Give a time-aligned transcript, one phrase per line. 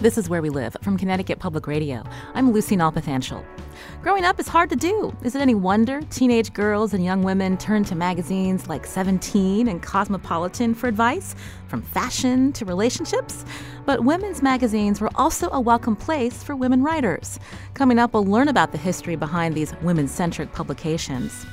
[0.00, 2.04] This is Where We Live from Connecticut Public Radio.
[2.34, 3.44] I'm Lucy Nalpathanchel.
[4.00, 5.12] Growing up is hard to do.
[5.24, 9.82] Is it any wonder teenage girls and young women turn to magazines like 17 and
[9.82, 11.34] Cosmopolitan for advice,
[11.66, 13.44] from fashion to relationships?
[13.86, 17.40] But women's magazines were also a welcome place for women writers.
[17.74, 21.44] Coming up, we'll learn about the history behind these women centric publications.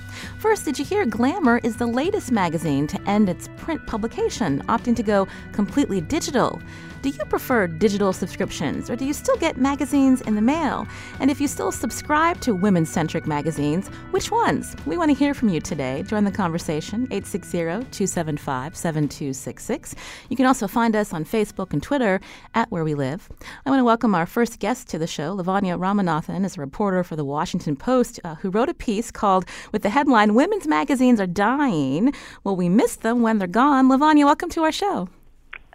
[0.46, 4.96] First, did you hear Glamour is the latest magazine to end its print publication, opting
[4.96, 6.62] to go completely digital?
[7.02, 10.88] Do you prefer digital subscriptions or do you still get magazines in the mail?
[11.20, 14.76] And if you still subscribe to women centric magazines, which ones?
[14.88, 16.04] We want to hear from you today.
[16.04, 19.96] Join the conversation 860 275 7266.
[20.30, 22.20] You can also find us on Facebook and Twitter
[22.56, 23.30] at Where We Live.
[23.66, 25.36] I want to welcome our first guest to the show.
[25.36, 29.46] Lavanya Ramanathan is a reporter for the Washington Post uh, who wrote a piece called,
[29.72, 32.14] with the headline, Women's Magazines Are Dying.
[32.44, 33.88] Will we miss them when they're gone?
[33.88, 35.08] Lavanya, welcome to our show.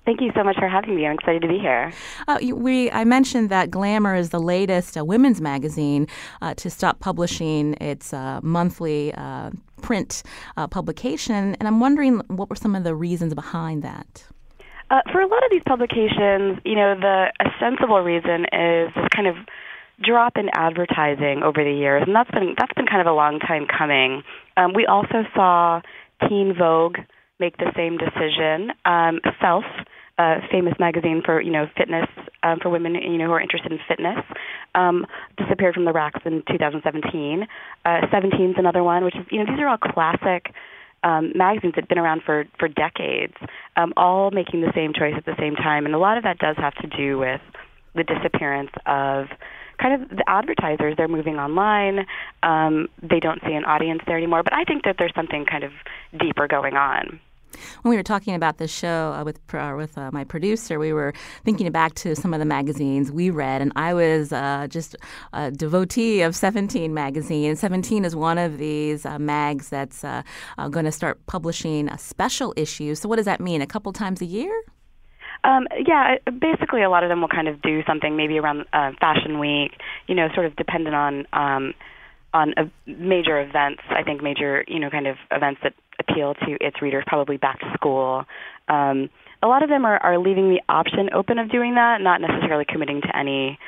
[0.05, 1.07] Thank you so much for having me.
[1.07, 1.93] I'm excited to be here.
[2.29, 6.07] Uh, we, I mentioned that Glamour is the latest uh, women's magazine
[6.43, 9.51] uh, to stop publishing its uh, monthly uh,
[9.81, 10.23] print
[10.59, 14.25] uh, publication, and I'm wondering what were some of the reasons behind that.
[15.11, 19.27] for a lot of these publications, you know, the a sensible reason is this kind
[19.27, 19.37] of
[20.03, 23.39] drop in advertising over the years, and that's been that's been kind of a long
[23.39, 24.23] time coming.
[24.61, 25.81] Um, we also saw
[26.29, 26.99] Teen Vogue
[27.39, 28.71] make the same decision.
[28.85, 29.65] Um, Self,
[30.19, 32.07] a famous magazine for you know fitness
[32.43, 34.19] um, for women you know who are interested in fitness,
[34.75, 35.07] um,
[35.39, 37.47] disappeared from the racks in 2017.
[37.85, 40.55] Uh, 17 is another one, which is you know these are all classic.
[41.03, 43.33] Um, magazines that have been around for for decades,
[43.77, 46.37] um, all making the same choice at the same time, and a lot of that
[46.39, 47.41] does have to do with
[47.95, 49.29] the disappearance of
[49.81, 50.95] kind of the advertisers.
[50.97, 52.07] They're moving online.
[52.43, 54.43] Um, they don't see an audience there anymore.
[54.43, 55.73] But I think that there's something kind of
[56.19, 57.21] deeper going on
[57.83, 60.93] when we were talking about this show uh, with uh, with uh, my producer, we
[60.93, 61.13] were
[61.45, 64.97] thinking back to some of the magazines we read, and I was uh, just
[65.33, 67.57] a devotee of Seventeen magazine.
[67.57, 70.23] Seventeen is one of these uh, mags that's uh,
[70.71, 72.95] going to start publishing a special issue.
[72.95, 73.63] So, what does that mean?
[73.63, 74.53] A couple times a year?
[75.43, 78.93] Um, yeah, basically, a lot of them will kind of do something maybe around uh,
[79.01, 79.73] Fashion Week.
[80.07, 81.27] You know, sort of dependent on.
[81.33, 81.75] Um,
[82.33, 86.57] on a major events, I think major, you know, kind of events that appeal to
[86.61, 88.25] its readers, probably back to school.
[88.69, 89.11] Um,
[89.43, 92.65] a lot of them are, are leaving the option open of doing that, not necessarily
[92.69, 93.59] committing to any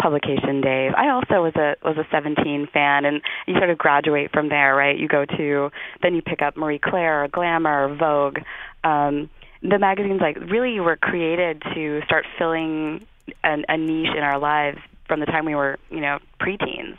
[0.00, 0.92] publication days.
[0.96, 4.74] I also was a was a 17 fan, and you sort of graduate from there,
[4.74, 4.98] right?
[4.98, 5.70] You go to
[6.02, 8.38] then you pick up Marie Claire, or Glamour, or Vogue.
[8.84, 9.30] Um,
[9.62, 13.06] the magazines like really were created to start filling
[13.44, 16.98] an, a niche in our lives from the time we were, you know, preteens.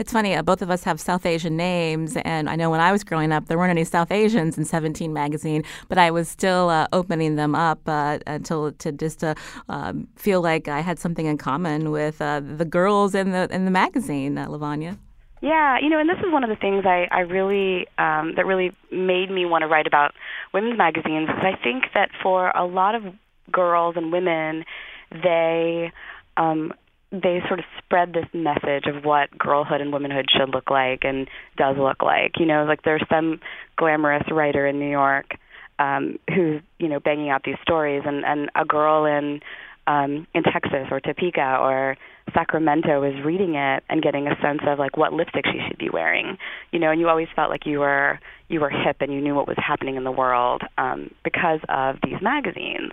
[0.00, 2.90] It's funny, uh, both of us have South Asian names, and I know when I
[2.90, 6.70] was growing up, there weren't any South Asians in 17 magazine, but I was still
[6.70, 9.36] uh, opening them up uh, until to just to
[9.68, 13.64] um, feel like I had something in common with uh, the girls in the in
[13.64, 14.98] the magazine, uh, Lavanya.
[15.40, 18.44] Yeah, you know, and this is one of the things I, I really um, that
[18.44, 20.12] really made me want to write about
[20.52, 23.02] women's magazines because I think that for a lot of
[23.50, 24.64] girls and women,
[25.10, 25.92] they
[26.36, 26.74] um,
[27.10, 31.26] they sort of spread this message of what girlhood and womanhood should look like and
[31.56, 32.32] does look like.
[32.38, 33.40] You know, like there's some
[33.76, 35.36] glamorous writer in New York
[35.78, 39.40] um, who's you know banging out these stories, and and a girl in
[39.86, 41.96] um, in Texas or Topeka or
[42.32, 45.90] Sacramento is reading it and getting a sense of like what lipstick she should be
[45.90, 46.38] wearing.
[46.72, 48.18] You know, and you always felt like you were
[48.48, 51.96] you were hip and you knew what was happening in the world um, because of
[52.02, 52.92] these magazines.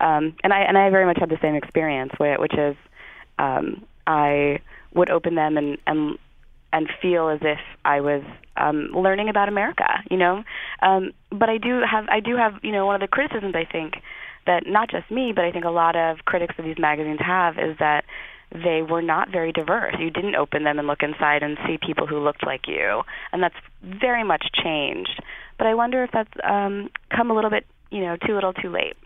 [0.00, 2.76] Um, and I and I very much had the same experience, which is
[3.38, 4.60] um, I
[4.94, 6.18] would open them and and
[6.72, 8.22] and feel as if I was
[8.56, 10.42] um, learning about America, you know.
[10.82, 13.64] Um, but I do have I do have you know one of the criticisms I
[13.70, 13.94] think
[14.46, 17.58] that not just me, but I think a lot of critics of these magazines have
[17.58, 18.04] is that
[18.54, 19.96] they were not very diverse.
[19.98, 23.02] You didn't open them and look inside and see people who looked like you,
[23.32, 25.22] and that's very much changed.
[25.58, 28.70] But I wonder if that's um, come a little bit, you know, too little, too
[28.70, 28.96] late.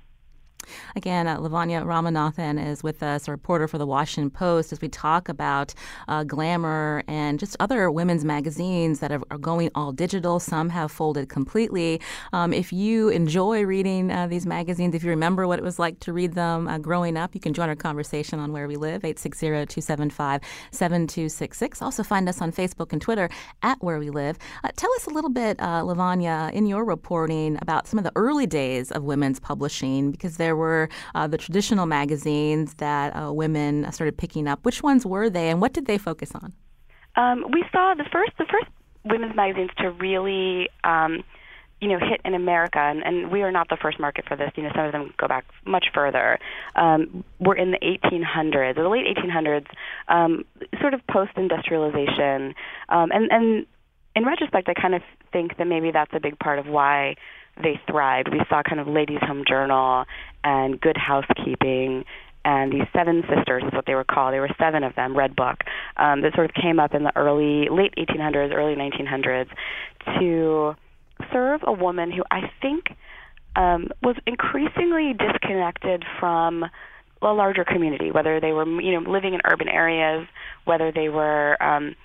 [0.97, 4.89] Again, uh, Lavanya Ramanathan is with us, a reporter for the Washington Post, as we
[4.89, 5.75] talk about
[6.09, 10.41] uh, Glamour and just other women's magazines that are, are, going all digital.
[10.41, 12.01] Some have folded completely.
[12.33, 16.01] Um, if you enjoy reading uh, these magazines, if you remember what it was like
[16.01, 19.05] to read them uh, growing up, you can join our conversation on Where We Live,
[19.05, 20.43] 860 275
[20.73, 21.83] 7266.
[21.83, 23.29] Also, find us on Facebook and Twitter
[23.63, 24.39] at Where We Live.
[24.65, 28.13] Uh, tell us a little bit, uh, Lavanya, in your reporting about some of the
[28.17, 33.91] early days of women's publishing, because there were uh, the traditional magazines that uh, women
[33.93, 34.65] started picking up.
[34.65, 36.53] Which ones were they, and what did they focus on?
[37.17, 38.69] Um, we saw the first the first
[39.05, 41.25] women's magazines to really um,
[41.81, 44.51] you know hit in America, and, and we are not the first market for this.
[44.57, 46.39] You know, some of them go back much further.
[46.77, 49.67] Um, we're in the 1800s, or the late 1800s,
[50.09, 50.45] um,
[50.81, 52.55] sort of post-industrialization,
[52.89, 53.67] um, and and
[54.17, 55.03] in retrospect, I kind of
[55.33, 57.15] think that maybe that's a big part of why
[57.63, 58.29] they thrived.
[58.33, 60.05] We saw kind of Ladies' Home Journal
[60.45, 62.05] and Good Housekeeping
[62.45, 64.33] and these seven sisters is what they were called.
[64.33, 65.59] There were seven of them, Red Book,
[65.97, 69.49] um, that sort of came up in the early, late 1800s, early 1900s,
[70.19, 70.75] to
[71.33, 72.97] serve a woman who I think
[73.57, 76.65] um, was increasingly disconnected from
[77.21, 80.27] a larger community, whether they were, you know, living in urban areas,
[80.65, 81.97] whether they were, um,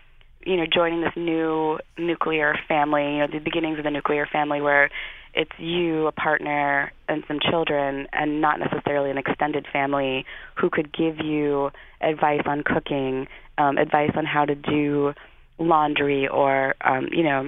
[0.45, 4.59] you know, joining this new nuclear family, you know, the beginnings of the nuclear family
[4.59, 4.89] where
[5.33, 10.25] it's you, a partner, and some children, and not necessarily an extended family
[10.55, 11.71] who could give you
[12.01, 13.27] advice on cooking,
[13.57, 15.13] um, advice on how to do
[15.59, 17.47] laundry or, um, you know,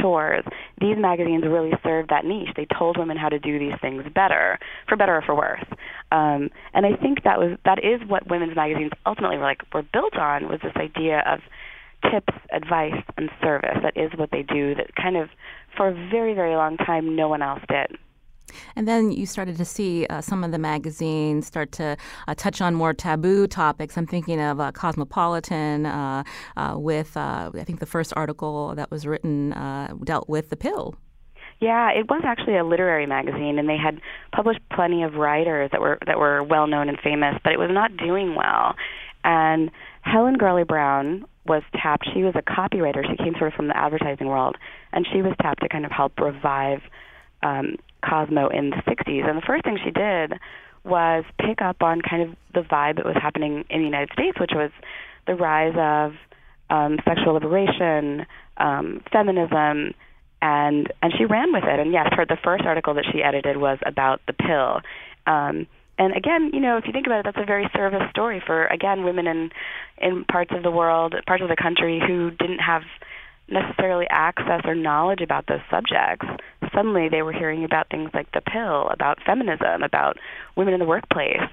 [0.00, 0.44] chores.
[0.80, 2.48] These magazines really served that niche.
[2.56, 4.58] They told women how to do these things better,
[4.88, 5.64] for better or for worse.
[6.10, 9.82] Um, and I think that was that is what women's magazines ultimately were like were
[9.82, 11.40] built on was this idea of
[12.10, 13.78] tips, advice, and service.
[13.82, 14.74] That is what they do.
[14.74, 15.28] That kind of
[15.76, 17.98] for a very, very long time, no one else did.
[18.76, 21.96] And then you started to see uh, some of the magazines start to
[22.28, 23.96] uh, touch on more taboo topics.
[23.96, 26.24] I'm thinking of uh, Cosmopolitan uh,
[26.56, 29.50] uh, with, uh, I think, the first article that was written
[30.04, 30.94] dealt with the pill.
[31.60, 34.00] Yeah, it was actually a literary magazine, and they had
[34.32, 37.70] published plenty of writers that were that were well known and famous, but it was
[37.72, 38.74] not doing well.
[39.22, 39.70] And
[40.02, 42.08] Helen Gurley Brown was tapped.
[42.14, 43.02] She was a copywriter.
[43.08, 44.56] She came sort of from the advertising world,
[44.92, 46.80] and she was tapped to kind of help revive
[47.42, 47.76] um,
[48.08, 49.28] Cosmo in the 60s.
[49.28, 50.34] And the first thing she did
[50.84, 54.38] was pick up on kind of the vibe that was happening in the United States,
[54.38, 54.70] which was
[55.26, 56.14] the rise of
[56.70, 58.26] um, sexual liberation,
[58.58, 59.94] um, feminism,
[60.42, 61.80] and and she ran with it.
[61.80, 64.80] And yes, her the first article that she edited was about the pill.
[65.26, 65.66] Um,
[65.98, 68.66] and again, you know, if you think about it, that's a very service story for
[68.66, 69.50] again women in
[69.98, 72.82] in parts of the world, parts of the country who didn't have
[73.48, 76.26] necessarily access or knowledge about those subjects.
[76.74, 80.16] Suddenly, they were hearing about things like the pill, about feminism, about
[80.56, 81.48] women in the workplace.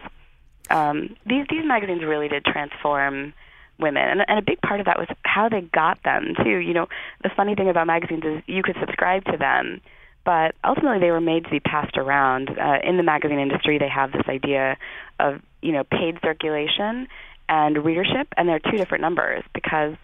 [0.69, 3.33] Um, these these magazines really did transform
[3.77, 6.57] women, and, and a big part of that was how they got them too.
[6.57, 6.87] You know,
[7.23, 9.81] the funny thing about magazines is you could subscribe to them
[10.23, 12.49] but ultimately they were made to be passed around.
[12.49, 14.77] Uh, in the magazine industry, they have this idea
[15.19, 17.07] of you know paid circulation
[17.49, 19.95] and readership, and they're two different numbers because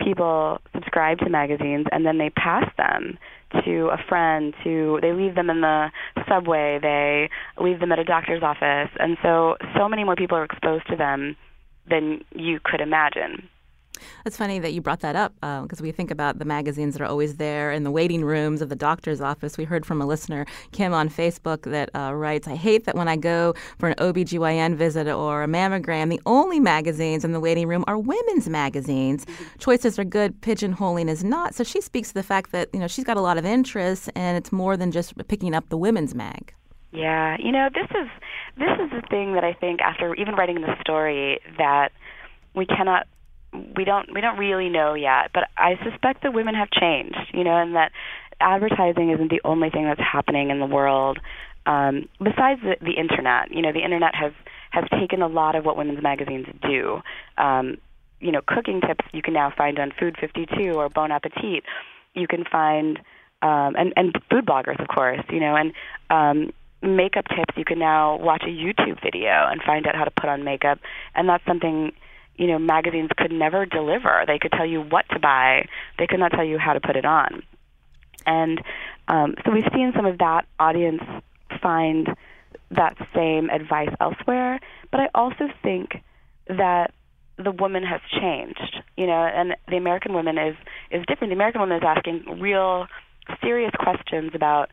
[0.00, 3.18] people subscribe to magazines and then they pass them
[3.64, 5.90] to a friend to they leave them in the
[6.28, 7.28] subway they
[7.62, 10.96] leave them at a doctor's office and so so many more people are exposed to
[10.96, 11.36] them
[11.88, 13.48] than you could imagine
[14.26, 17.02] it's funny that you brought that up because uh, we think about the magazines that
[17.02, 19.58] are always there in the waiting rooms of the doctor's office.
[19.58, 23.08] We heard from a listener, Kim, on Facebook that uh, writes, I hate that when
[23.08, 27.68] I go for an OBGYN visit or a mammogram, the only magazines in the waiting
[27.68, 29.24] room are women's magazines.
[29.24, 29.44] Mm-hmm.
[29.58, 31.54] Choices are good, pigeonholing is not.
[31.54, 34.08] So she speaks to the fact that, you know, she's got a lot of interests
[34.14, 36.54] and it's more than just picking up the women's mag.
[36.92, 38.08] Yeah, you know, this is
[38.56, 41.92] this is the thing that I think after even writing the story that
[42.54, 43.06] we cannot
[43.52, 47.44] we don't we don't really know yet, but I suspect that women have changed, you
[47.44, 47.92] know, and that
[48.40, 51.18] advertising isn't the only thing that's happening in the world.
[51.66, 54.32] Um, besides the, the internet, you know, the internet has
[54.70, 57.00] has taken a lot of what women's magazines do.
[57.38, 57.78] Um,
[58.20, 61.64] you know, cooking tips you can now find on Food 52 or Bon Appetit.
[62.14, 62.98] You can find
[63.42, 65.72] um, and and food bloggers, of course, you know, and
[66.10, 66.52] um,
[66.82, 67.54] makeup tips.
[67.56, 70.78] You can now watch a YouTube video and find out how to put on makeup,
[71.14, 71.92] and that's something
[72.40, 74.24] you know magazines could never deliver.
[74.26, 75.66] They could tell you what to buy,
[75.98, 77.42] they could not tell you how to put it on.
[78.26, 78.62] And
[79.08, 81.02] um, so we've seen some of that audience
[81.60, 82.08] find
[82.70, 84.58] that same advice elsewhere.
[84.90, 86.02] But I also think
[86.48, 86.94] that
[87.36, 90.56] the woman has changed, you know, and the American woman is
[90.90, 91.30] is different.
[91.30, 92.86] The American woman is asking real,
[93.42, 94.70] serious questions about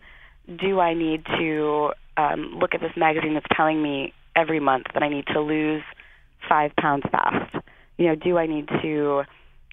[0.58, 5.04] do I need to um, look at this magazine that's telling me every month that
[5.04, 5.84] I need to lose
[6.48, 7.56] five pounds fast?
[7.98, 9.24] You know, do I need to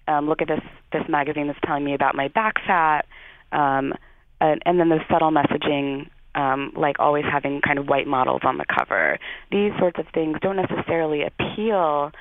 [0.08, 0.60] um, look at this
[0.92, 3.06] this magazine that's telling me about my back fat?
[3.52, 3.94] Um,
[4.40, 8.58] and, and then the subtle messaging, um, like always having kind of white models on
[8.58, 9.18] the cover.
[9.50, 12.12] These sorts of things don't necessarily appeal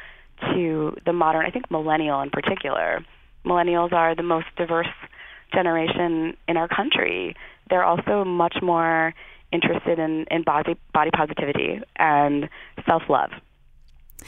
[0.53, 3.03] to the modern, I think millennial in particular.
[3.45, 4.87] Millennials are the most diverse
[5.53, 7.35] generation in our country.
[7.69, 9.13] They're also much more
[9.51, 12.49] interested in, in body body positivity and
[12.85, 13.29] self love.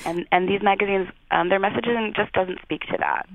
[0.05, 3.27] And and these magazines, um, their messaging just doesn't speak to that.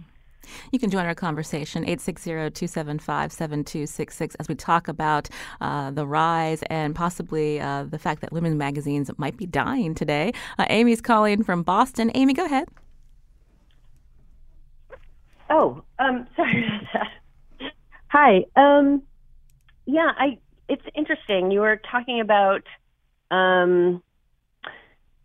[0.72, 5.28] You can join our conversation, 860-275-7266, as we talk about
[5.60, 10.32] uh, the rise and possibly uh, the fact that women's magazines might be dying today.
[10.58, 12.10] Uh, Amy's calling from Boston.
[12.14, 12.68] Amy, go ahead.
[15.48, 17.08] Oh, um, sorry about that.
[18.08, 18.44] Hi.
[18.56, 19.02] Um,
[19.86, 20.38] yeah, I.
[20.68, 21.50] It's interesting.
[21.50, 22.62] You were talking about
[23.32, 24.02] um,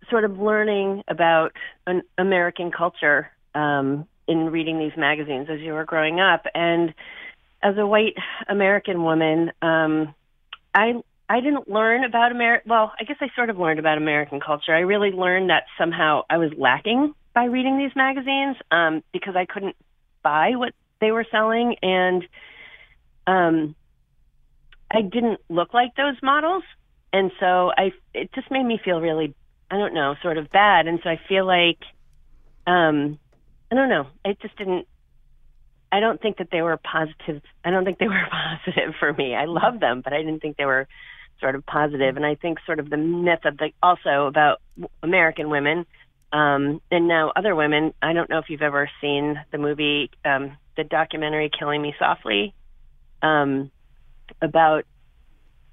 [0.10, 1.54] sort of learning about
[1.88, 6.94] an American culture um, in reading these magazines as you were growing up, and
[7.62, 8.16] as a white
[8.48, 10.14] American woman, um,
[10.74, 10.94] I
[11.28, 12.64] I didn't learn about America.
[12.68, 14.74] Well, I guess I sort of learned about American culture.
[14.76, 19.46] I really learned that somehow I was lacking by reading these magazines um, because I
[19.46, 19.76] couldn't
[20.24, 22.24] buy what they were selling, and
[23.28, 23.76] um,
[24.92, 26.64] I didn't look like those models,
[27.12, 29.34] and so I it just made me feel really
[29.75, 31.79] I don't know sort of bad, and so I feel like
[32.65, 33.20] um,
[33.70, 34.88] I don't know it just didn't.
[35.91, 37.41] I don't think that they were positive.
[37.63, 38.27] I don't think they were
[38.65, 39.36] positive for me.
[39.36, 40.88] I love them, but I didn't think they were
[41.41, 42.15] sort of positive.
[42.15, 44.62] And I think sort of the myth of the also about
[45.03, 45.86] American women
[46.32, 47.94] um, and now other women.
[48.01, 52.53] I don't know if you've ever seen the movie, um, the documentary "Killing Me Softly."
[53.22, 53.72] um,
[54.41, 54.86] about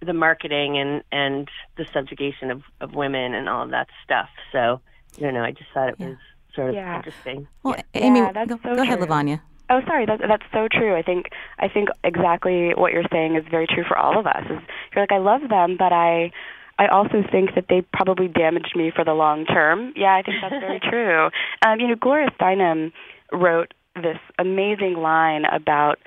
[0.04, 4.28] the marketing and and the subjugation of of women and all of that stuff.
[4.52, 4.80] So
[5.16, 5.42] you know.
[5.42, 6.08] I just thought it yeah.
[6.08, 6.16] was
[6.54, 6.96] sort of yeah.
[6.96, 7.48] interesting.
[7.62, 8.02] Well, yeah.
[8.02, 9.40] Amy, yeah, go, so go ahead, Lavanya.
[9.70, 10.06] Oh, sorry.
[10.06, 10.96] That's that's so true.
[10.96, 11.26] I think
[11.58, 14.44] I think exactly what you're saying is very true for all of us.
[14.44, 14.60] Is
[14.94, 16.30] you're like I love them, but I
[16.78, 19.92] I also think that they probably damaged me for the long term.
[19.96, 21.30] Yeah, I think that's very true.
[21.64, 22.92] Um, you know, Gloria Steinem
[23.32, 25.98] wrote this amazing line about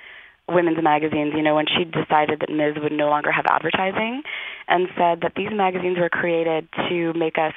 [0.47, 2.75] women's magazines, you know, when she decided that Ms.
[2.81, 4.21] would no longer have advertising
[4.67, 7.53] and said that these magazines were created to make us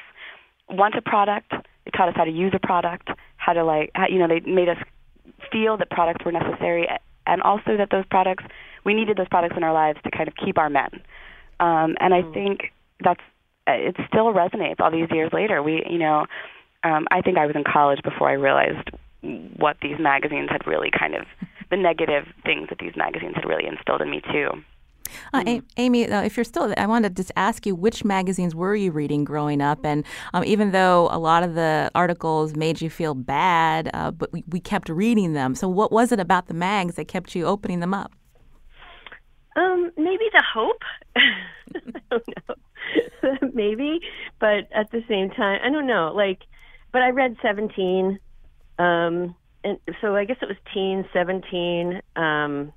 [0.71, 1.51] want a product.
[1.51, 4.41] They taught us how to use a product, how to like, how, you know, they
[4.41, 4.79] made us
[5.53, 6.89] feel that products were necessary
[7.27, 8.45] and also that those products,
[8.85, 10.91] we needed those products in our lives to kind of keep our men.
[11.61, 12.33] Um, and I mm.
[12.33, 12.73] think
[13.05, 13.21] that's,
[13.67, 15.63] it still resonates all these years later.
[15.63, 16.25] We, you know,
[16.85, 18.89] um, I think I was in college before I realized
[19.21, 21.27] what these magazines had really kind of
[21.71, 24.51] the negative things that these magazines had really instilled in me too.
[25.33, 25.63] Uh, mm.
[25.77, 28.91] Amy, uh, if you're still, I wanted to just ask you which magazines were you
[28.91, 29.85] reading growing up?
[29.85, 34.33] And um, even though a lot of the articles made you feel bad, uh, but
[34.33, 35.55] we, we, kept reading them.
[35.55, 38.13] So, what was it about the mags that kept you opening them up?
[39.57, 40.83] Um, maybe the hope.
[41.17, 42.55] I don't know.
[43.55, 44.01] maybe,
[44.41, 46.13] but at the same time, I don't know.
[46.15, 46.43] Like,
[46.93, 48.19] but I read Seventeen.
[48.79, 49.35] Um,
[49.65, 52.01] and so I guess it was teen, 17.
[52.17, 52.73] Um,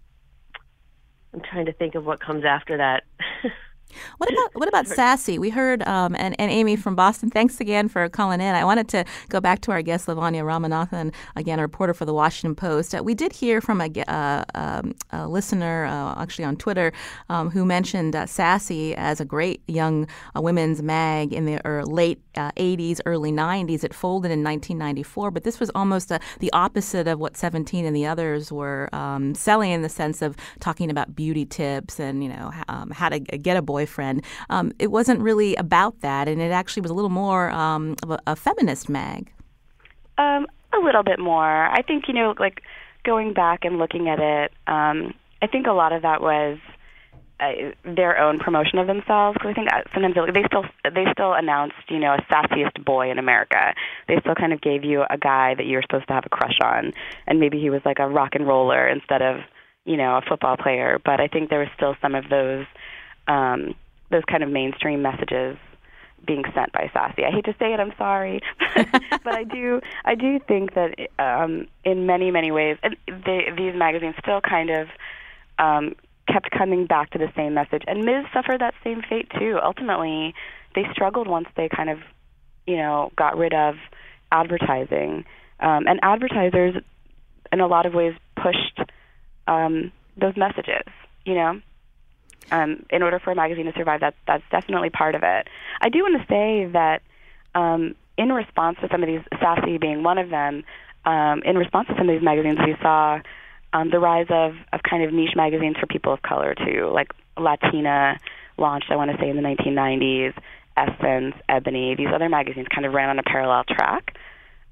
[1.34, 3.04] I'm trying to think of what comes after that.
[4.18, 5.40] What about what about Sassy?
[5.40, 7.30] We heard um, and, and Amy from Boston.
[7.30, 8.56] Thanks again for calling in.
[8.56, 12.14] I wanted to go back to our guest Lavanya Ramanathan, again a reporter for the
[12.14, 12.96] Washington Post.
[12.96, 16.92] Uh, we did hear from a, uh, um, a listener, uh, actually on Twitter,
[17.30, 21.84] um, who mentioned uh, Sassy as a great young uh, women's mag in the er,
[21.86, 23.84] late 80s, uh, early 90s.
[23.84, 28.06] It folded in 1994, but this was almost the opposite of what 17 and the
[28.06, 32.52] others were um, selling in the sense of talking about beauty tips and you know
[32.68, 34.24] um, how to get a boy boyfriend.
[34.50, 38.12] Um, it wasn't really about that, and it actually was a little more um, of
[38.12, 39.32] a, a, feminist mag.
[40.18, 41.66] Um, a little bit more.
[41.66, 42.62] I think you know, like
[43.04, 46.60] going back and looking at it, um, I think a lot of that was
[47.40, 51.76] uh, their own promotion of themselves because I think sometimes they still they still announced
[51.90, 53.74] you know a sassiest boy in America.
[54.08, 56.30] They still kind of gave you a guy that you were supposed to have a
[56.30, 56.94] crush on,
[57.26, 59.38] and maybe he was like a rock and roller instead of
[59.86, 61.00] you know a football player.
[61.04, 62.66] But I think there was still some of those
[63.28, 63.75] um,
[64.10, 65.58] those kind of mainstream messages
[66.25, 67.24] being sent by Sassy.
[67.25, 68.42] I hate to say it, I'm sorry,
[69.24, 74.16] but I do I do think that um, in many many ways, they, these magazines
[74.22, 74.88] still kind of
[75.58, 75.96] um,
[76.28, 77.84] kept coming back to the same message.
[77.88, 78.25] And Ms.
[78.34, 79.60] suffered that same fate too.
[79.62, 80.34] Ultimately,
[80.75, 82.00] they struggled once they kind of
[82.68, 83.75] you know got rid of
[84.32, 85.25] advertising,
[85.60, 86.75] um, and advertisers
[87.51, 88.80] in a lot of ways pushed
[89.48, 90.88] um, those messages.
[91.25, 91.62] You know.
[92.50, 95.48] Um, in order for a magazine to survive, that that's definitely part of it.
[95.80, 97.02] I do want to say that
[97.56, 100.64] um, in response to some of these, Sassy being one of them,
[101.06, 103.20] um, in response to some of these magazines, we saw
[103.74, 107.12] um, the rise of, of kind of niche magazines for people of color too, like
[107.38, 108.20] Latina
[108.58, 110.34] launched, I want to say, in the 1990s.
[110.78, 114.16] Essence, Ebony, these other magazines kind of ran on a parallel track.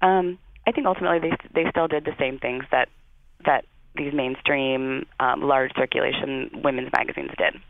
[0.02, 2.88] Um, I think ultimately they they still did the same things that
[3.46, 3.66] that
[4.00, 7.62] these mainstream um, large circulation women's magazines did.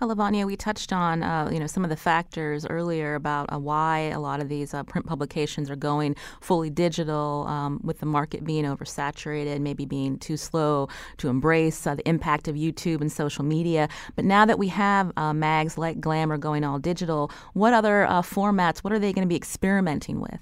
[0.00, 3.58] Uh, Lavanya, we touched on uh, you know some of the factors earlier about uh,
[3.58, 8.06] why a lot of these uh, print publications are going fully digital, um, with the
[8.06, 13.12] market being oversaturated, maybe being too slow to embrace uh, the impact of YouTube and
[13.12, 13.88] social media.
[14.16, 18.78] But now that we have uh, mags like Glamour going all digital, what other formats?
[18.78, 20.40] What are they going to be experimenting with?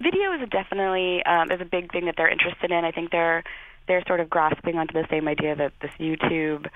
[0.00, 2.84] Video is definitely um, is a big thing that they're interested in.
[2.84, 3.42] I think they're
[3.88, 6.66] they're sort of grasping onto the same idea that this YouTube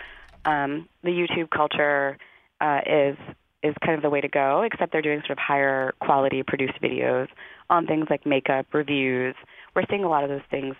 [0.44, 2.18] um, the YouTube culture
[2.60, 3.16] uh, is
[3.62, 4.62] is kind of the way to go.
[4.62, 7.28] Except they're doing sort of higher quality produced videos
[7.70, 9.34] on things like makeup reviews.
[9.74, 10.74] We're seeing a lot of those things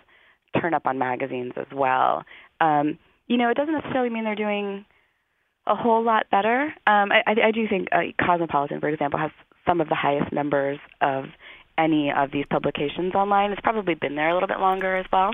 [0.59, 2.23] turn up on magazines as well.
[2.59, 4.85] Um, you know, it doesn't necessarily mean they're doing
[5.65, 6.73] a whole lot better.
[6.85, 9.31] Um, I, I, I do think uh, Cosmopolitan, for example, has
[9.65, 11.25] some of the highest numbers of
[11.77, 13.51] any of these publications online.
[13.51, 15.31] It's probably been there a little bit longer as well.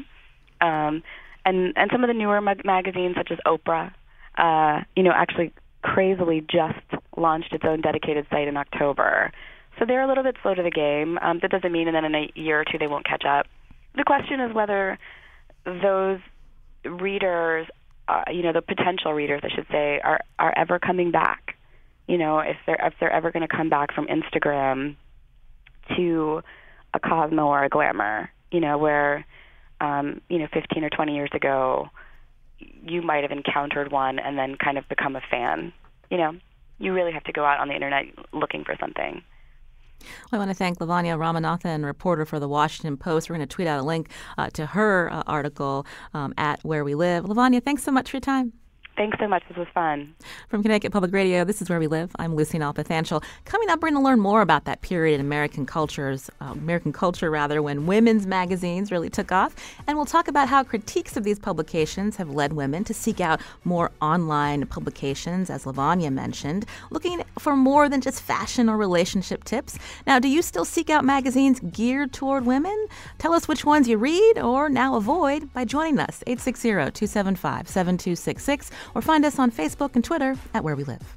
[0.62, 1.04] Um,
[1.46, 3.94] and and some of the newer mag- magazines, such as Oprah,
[4.38, 9.32] uh, you know, actually crazily just launched its own dedicated site in October.
[9.78, 11.18] So they're a little bit slow to the game.
[11.22, 13.48] Um, that doesn't mean that in a year or two they won't catch up.
[13.96, 14.98] The question is whether
[15.66, 16.20] those
[16.84, 17.68] readers,
[18.08, 21.56] uh, you know, the potential readers, I should say, are are ever coming back.
[22.08, 24.96] You know, if they're if they're ever going to come back from Instagram
[25.96, 26.42] to
[26.94, 28.30] a Cosmo or a Glamour.
[28.52, 29.26] You know, where
[29.82, 31.90] um, you know, 15 or 20 years ago,
[32.86, 35.74] you might have encountered one and then kind of become a fan.
[36.10, 36.36] You know,
[36.80, 39.24] you really have to go out on the internet looking for something.
[40.32, 43.30] I want to thank Lavanya Ramanathan, reporter for the Washington Post.
[43.30, 46.86] We're going to tweet out a link uh, to her uh, article um, at Where
[46.86, 47.26] We Live.
[47.26, 48.54] Lavanya, thanks so much for your time.
[49.00, 49.44] Thanks so much.
[49.48, 50.14] This was fun.
[50.50, 52.12] From Connecticut Public Radio, this is Where We Live.
[52.20, 53.24] I'm Lucy Nalpathanchel.
[53.46, 56.92] Coming up, we're going to learn more about that period in American cultures, uh, American
[56.92, 59.56] culture rather, when women's magazines really took off.
[59.88, 63.40] And we'll talk about how critiques of these publications have led women to seek out
[63.64, 69.80] more online publications, as Lavanya mentioned, looking for more than just fashion or relationship tips.
[70.08, 72.88] Now, do you still seek out magazines geared toward women?
[73.18, 78.72] Tell us which ones you read or now avoid by joining us, 860 275 7266
[78.96, 81.16] or find us on Facebook and Twitter at Where We Live.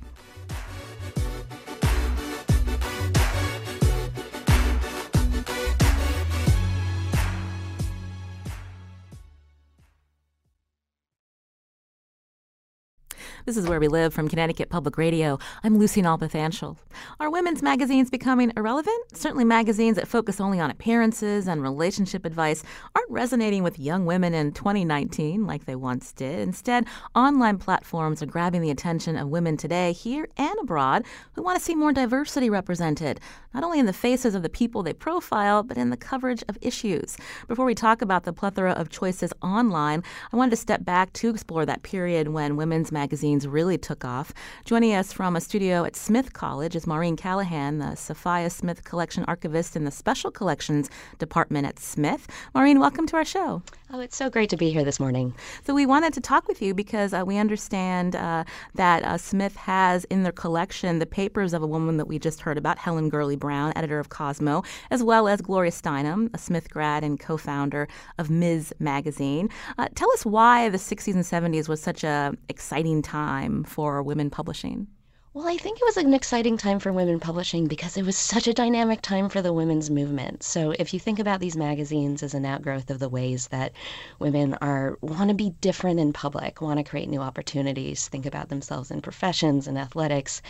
[13.44, 15.37] This is Where We Live from Connecticut Public Radio.
[15.64, 16.76] I'm Lucy Nalpathanchel.
[17.18, 19.00] Are women's magazines becoming irrelevant?
[19.14, 22.62] Certainly, magazines that focus only on appearances and relationship advice
[22.94, 26.38] aren't resonating with young women in 2019 like they once did.
[26.38, 31.59] Instead, online platforms are grabbing the attention of women today, here and abroad, who want
[31.59, 33.18] to see more diversity represented,
[33.55, 36.57] not only in the faces of the people they profile, but in the coverage of
[36.61, 37.16] issues.
[37.48, 41.31] Before we talk about the plethora of choices online, I wanted to step back to
[41.31, 44.32] explore that period when women's magazines magazines really took off.
[44.66, 49.24] Joining us from a studio at Smith College is Maureen Callahan, the Sophia Smith Collection
[49.26, 52.28] Archivist in the Special Collections Department at Smith.
[52.54, 53.62] Maureen, welcome to our show.
[53.94, 55.35] Oh, it's so great to be here this morning.
[55.66, 59.55] So, we wanted to talk with you because uh, we understand uh, that uh, Smith
[59.57, 63.11] has in their collection the papers of a woman that we just heard about, Helen
[63.11, 67.37] Gurley Brown, editor of Cosmo, as well as Gloria Steinem, a Smith grad and co
[67.37, 68.72] founder of Ms.
[68.78, 69.50] Magazine.
[69.76, 74.31] Uh, tell us why the 60s and 70s was such an exciting time for women
[74.31, 74.87] publishing.
[75.34, 78.46] Well, I think it was an exciting time for women publishing because it was such
[78.46, 80.42] a dynamic time for the women's movement.
[80.42, 83.72] So, if you think about these magazines as an outgrowth of the ways that
[84.18, 88.50] women are want to be different in public, want to create new opportunities, think about
[88.50, 90.42] themselves in professions and athletics,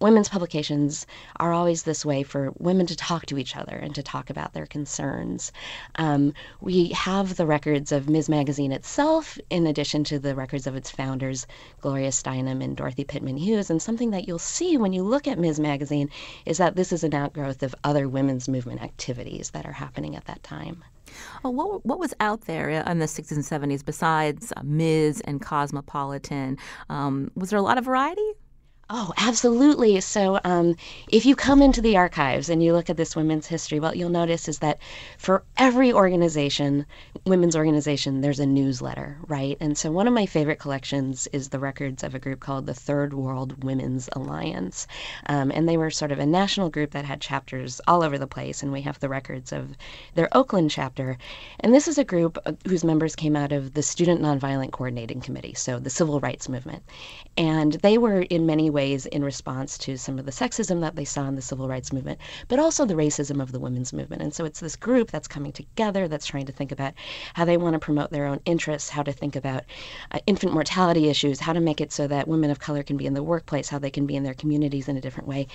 [0.00, 4.02] women's publications are always this way for women to talk to each other and to
[4.02, 5.52] talk about their concerns.
[5.94, 8.28] Um, we have the records of Ms.
[8.28, 11.46] Magazine itself, in addition to the records of its founders,
[11.80, 15.38] Gloria Steinem and Dorothy Pitman Hughes, and something that you'll see when you look at
[15.38, 15.60] Ms.
[15.60, 16.10] Magazine
[16.46, 20.24] is that this is an outgrowth of other women's movement activities that are happening at
[20.26, 20.82] that time.
[21.42, 25.20] What, what was out there in the 60s and 70s besides uh, Ms.
[25.22, 26.58] and Cosmopolitan?
[26.88, 28.32] Um, was there a lot of variety?
[28.90, 29.98] Oh, absolutely.
[30.02, 30.76] So, um,
[31.08, 34.10] if you come into the archives and you look at this women's history, what you'll
[34.10, 34.78] notice is that
[35.16, 36.84] for every organization,
[37.24, 39.56] women's organization, there's a newsletter, right?
[39.58, 42.74] And so, one of my favorite collections is the records of a group called the
[42.74, 44.86] Third World Women's Alliance.
[45.26, 48.26] Um, and they were sort of a national group that had chapters all over the
[48.26, 48.62] place.
[48.62, 49.78] And we have the records of
[50.14, 51.16] their Oakland chapter.
[51.60, 55.22] And this is a group uh, whose members came out of the Student Nonviolent Coordinating
[55.22, 56.82] Committee, so the civil rights movement.
[57.38, 61.04] And they were in many ways in response to some of the sexism that they
[61.06, 64.20] saw in the civil rights movement, but also the racism of the women's movement.
[64.20, 66.92] And so it's this group that's coming together that's trying to think about
[67.32, 69.62] how they want to promote their own interests, how to think about
[70.10, 73.06] uh, infant mortality issues, how to make it so that women of color can be
[73.06, 75.46] in the workplace, how they can be in their communities in a different way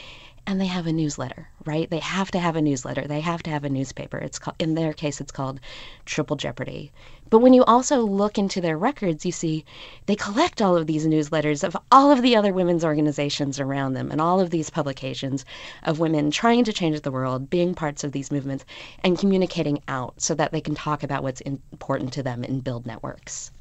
[0.46, 1.90] and they have a newsletter, right?
[1.90, 3.08] They have to have a newsletter.
[3.08, 4.18] They have to have a newspaper.
[4.18, 5.60] It's called, in their case, it's called
[6.06, 6.92] Triple Jeopardy.
[7.30, 9.66] But when you also look into their records, you see
[10.08, 14.12] they collect all of these newsletters of all of the other women's organizations around them
[14.12, 15.46] and all of these publications
[15.84, 18.66] of women trying to change the world, being parts of these movements,
[19.04, 22.86] and communicating out so that they can talk about what's important to them and build
[22.86, 23.52] networks.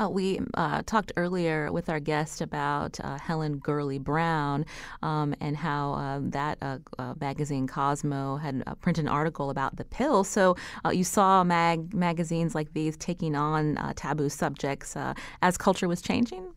[0.00, 4.64] Uh, we uh, talked earlier with our guest about uh, Helen Gurley Brown
[5.02, 9.84] um, and how uh, that uh, uh, magazine Cosmo had printed an article about the
[9.84, 10.24] pill.
[10.24, 10.56] So
[10.92, 14.96] you saw mag- magazines like these taking on taboo subjects
[15.42, 16.54] as culture was changing?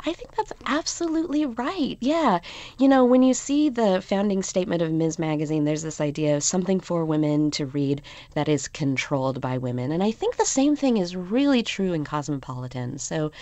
[0.00, 1.96] I think that's absolutely right.
[2.00, 2.40] Yeah.
[2.78, 5.18] You know, when you see the founding statement of Ms.
[5.18, 8.02] Magazine, there's this idea of something for women to read
[8.34, 9.92] that is controlled by women.
[9.92, 12.98] And I think the same thing is really true in Cosmopolitan.
[12.98, 13.32] So,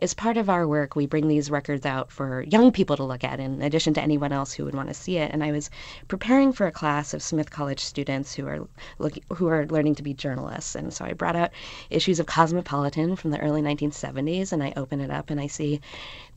[0.00, 3.22] as part of our work, we bring these records out for young people to look
[3.22, 5.30] at, in addition to anyone else who would want to see it.
[5.32, 5.70] And I was
[6.08, 8.66] preparing for a class of Smith College students who are
[8.98, 10.74] look, who are learning to be journalists.
[10.74, 11.52] And so I brought out
[11.90, 15.80] issues of Cosmopolitan from the early 1970s, and I open it up and I see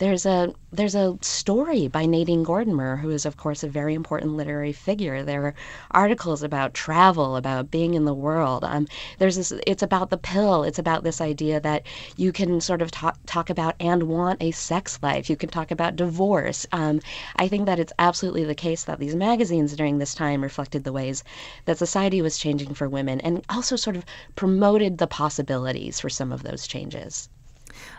[0.02, 4.34] there's a there's a story by Nadine Gordimer, who is of course a very important
[4.36, 5.22] literary figure.
[5.22, 5.54] There are
[5.92, 8.64] articles about travel, about being in the world.
[8.64, 8.88] Um,
[9.20, 9.54] there's this.
[9.68, 10.64] It's about the pill.
[10.64, 11.86] It's about this idea that
[12.18, 15.30] you can sort of talk talk about and want a sex life.
[15.30, 16.66] You can talk about divorce.
[16.72, 17.00] Um,
[17.36, 20.94] I think that it's absolutely the case that these magazines during this time reflected the
[20.94, 21.24] ways
[21.66, 26.32] that society was changing for women, and also sort of promoted the possibilities for some
[26.32, 27.30] of those changes.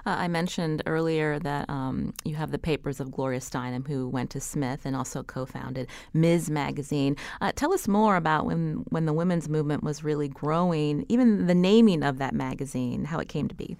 [0.06, 4.30] Uh, I mentioned earlier that um, you have the papers of Gloria Steinem, who went
[4.30, 6.50] to Smith and also co-founded Ms.
[6.50, 7.16] Magazine.
[7.40, 11.54] Uh, tell us more about when when the women's movement was really growing, even the
[11.54, 13.76] naming of that magazine, how it came to be.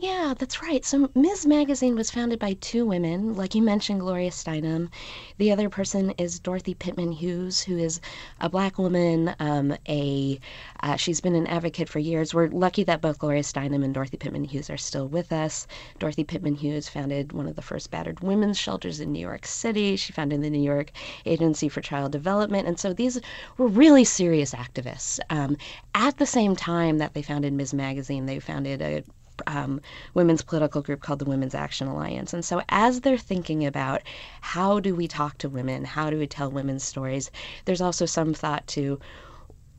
[0.00, 0.84] Yeah, that's right.
[0.84, 1.44] So Ms.
[1.44, 4.90] Magazine was founded by two women, like you mentioned, Gloria Steinem.
[5.38, 8.00] The other person is Dorothy Pitman Hughes, who is
[8.40, 9.34] a black woman.
[9.40, 10.38] Um, a
[10.84, 12.32] uh, she's been an advocate for years.
[12.32, 15.66] We're lucky that both Gloria Steinem and Dorothy Pitman Hughes are still with us.
[15.98, 19.96] Dorothy Pitman Hughes founded one of the first battered women's shelters in New York City.
[19.96, 20.92] She founded the New York
[21.26, 23.20] Agency for Child Development, and so these
[23.56, 25.18] were really serious activists.
[25.28, 25.56] Um,
[25.92, 27.74] at the same time that they founded Ms.
[27.74, 29.02] Magazine, they founded a
[29.46, 29.80] um,
[30.14, 32.32] women's political group called the Women's Action Alliance.
[32.32, 34.02] And so, as they're thinking about
[34.40, 37.30] how do we talk to women, how do we tell women's stories,
[37.64, 38.98] there's also some thought to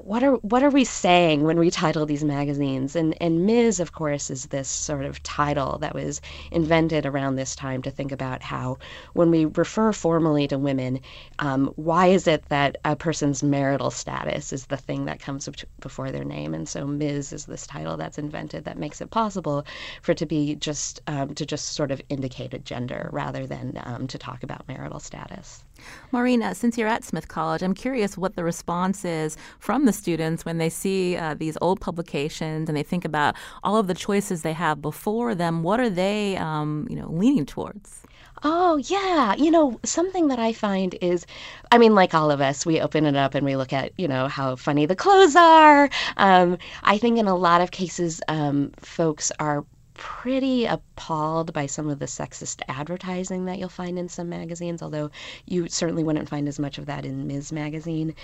[0.05, 2.95] what are what are we saying when we title these magazines?
[2.95, 3.81] And and Ms.
[3.81, 8.13] of course is this sort of title that was invented around this time to think
[8.13, 8.77] about how
[9.13, 11.01] when we refer formally to women,
[11.39, 15.49] um, why is it that a person's marital status is the thing that comes
[15.81, 16.53] before their name?
[16.53, 17.33] And so Ms.
[17.33, 19.65] is this title that's invented that makes it possible
[20.01, 23.79] for it to be just um, to just sort of indicate a gender rather than
[23.83, 25.65] um, to talk about marital status.
[26.11, 29.93] Maureen, uh, since you're at Smith College, I'm curious what the response is from the
[29.93, 33.93] students when they see uh, these old publications and they think about all of the
[33.93, 35.63] choices they have before them.
[35.63, 38.03] What are they, um, you know, leaning towards?
[38.43, 39.35] Oh, yeah.
[39.35, 41.25] You know, something that I find is,
[41.71, 44.07] I mean, like all of us, we open it up and we look at, you
[44.07, 45.89] know, how funny the clothes are.
[46.15, 49.65] Um, I think in a lot of cases, um, folks are
[49.99, 55.11] pretty appalled by some of the sexist advertising that you'll find in some magazines, although
[55.45, 57.51] you certainly wouldn't find as much of that in Ms.
[57.51, 58.15] Magazine.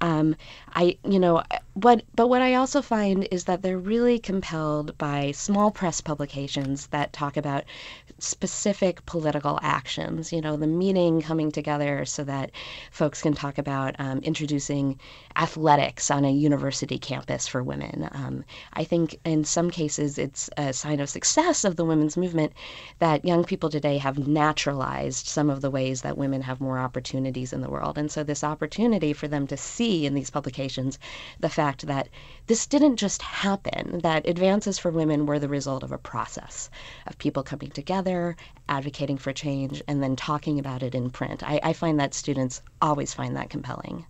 [0.00, 0.34] Um,
[0.74, 1.42] I, you know,
[1.74, 6.86] what, but what I also find is that they're really compelled by small press publications
[6.88, 7.64] that talk about
[8.18, 10.32] specific political actions.
[10.32, 12.52] You know, the meeting coming together so that
[12.90, 14.98] folks can talk about um, introducing
[15.38, 18.08] athletics on a university campus for women.
[18.10, 22.52] Um, I think in some cases it's a sign of success of the women's movement
[22.98, 27.52] that young people today have naturalized some of the ways that women have more opportunities
[27.52, 27.96] in the world.
[27.96, 30.98] And so, this opportunity for them to see in these publications
[31.38, 32.08] the fact that
[32.48, 36.68] this didn't just happen, that advances for women were the result of a process
[37.06, 38.36] of people coming together,
[38.68, 41.42] advocating for change, and then talking about it in print.
[41.44, 44.04] I, I find that students always find that compelling.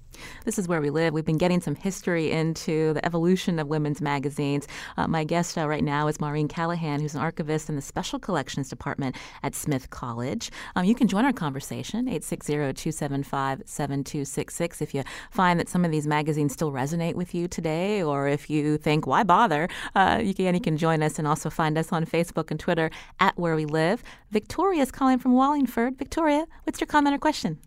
[0.45, 1.15] This is where we live.
[1.15, 4.69] We've been getting some history into the evolution of women's magazines.
[4.97, 8.19] Uh, my guest uh, right now is Maureen Callahan, who's an archivist in the Special
[8.19, 10.51] Collections Department at Smith College.
[10.77, 16.53] Um, you can join our conversation, 860-275-7266, if you find that some of these magazines
[16.53, 19.69] still resonate with you today, or if you think, why bother?
[19.95, 22.91] Uh, you, can, you can join us and also find us on Facebook and Twitter
[23.21, 24.03] at Where We Live.
[24.31, 25.99] Victoria is calling from Wallingford.
[25.99, 27.59] Victoria, what's your comment or question?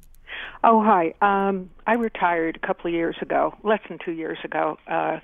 [0.64, 1.14] Oh, hi.
[1.22, 5.20] Um, I retired a couple of years ago, less than two years ago, uh,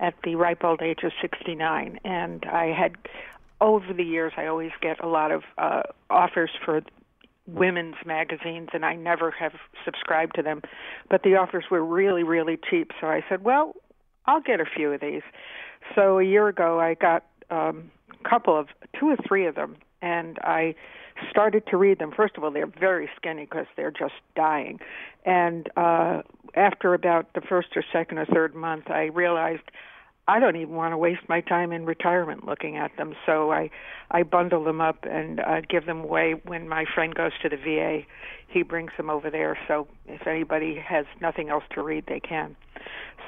[0.00, 1.98] at the ripe old age of 69.
[2.04, 2.96] And I had,
[3.60, 6.82] over the years, I always get a lot of uh, offers for
[7.46, 9.52] women's magazines, and I never have
[9.84, 10.62] subscribed to them.
[11.10, 12.92] But the offers were really, really cheap.
[13.00, 13.74] So I said, well,
[14.26, 15.22] I'll get a few of these.
[15.94, 17.90] So a year ago, I got um,
[18.24, 20.74] a couple of, two or three of them, and I
[21.30, 22.12] started to read them.
[22.14, 24.80] First of all, they're very skinny because they're just dying.
[25.24, 26.22] And uh,
[26.54, 29.62] after about the first or second or third month, I realized
[30.28, 33.14] I don't even want to waste my time in retirement looking at them.
[33.26, 33.70] So I,
[34.10, 37.56] I bundle them up and uh, give them away when my friend goes to the
[37.56, 38.02] VA.
[38.46, 39.58] He brings them over there.
[39.66, 42.56] So if anybody has nothing else to read, they can.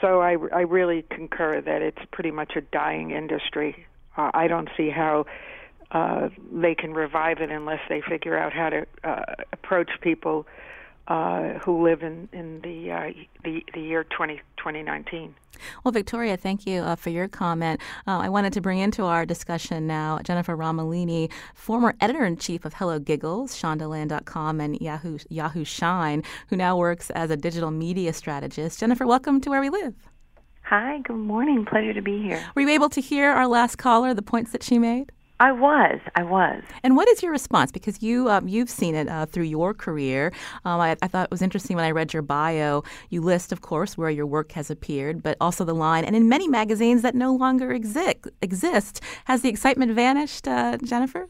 [0.01, 3.87] So I, I really concur that it's pretty much a dying industry.
[4.17, 5.27] Uh, I don't see how
[5.95, 10.47] uh, they can revive it unless they figure out how to uh, approach people
[11.07, 13.11] uh, who live in in the uh,
[13.45, 15.35] the, the year 20, 2019.
[15.85, 17.81] Well, Victoria, thank you uh, for your comment.
[18.09, 22.65] Uh, I wanted to bring into our discussion now Jennifer Romolini, former editor in chief
[22.65, 28.13] of Hello Giggles, Shondaland.com, and Yahoo Yahoo Shine, who now works as a digital media
[28.13, 28.81] strategist.
[28.81, 29.95] Jennifer, welcome to Where We Live.
[30.63, 31.67] Hi, good morning.
[31.67, 32.43] Pleasure to be here.
[32.57, 35.13] Were you able to hear our last caller, the points that she made?
[35.41, 36.63] I was, I was.
[36.85, 37.73] And what is your response?
[37.73, 40.33] Because you um, you've seen it uh, through your career.
[40.65, 42.85] Um, I, I, thought it was interesting when I read your bio.
[43.11, 46.29] You list, of course, where your work has appeared, but also the line, and in
[46.29, 48.29] many magazines that no longer exist.
[48.43, 49.01] Exist.
[49.25, 51.29] Has the excitement vanished, uh, Jennifer?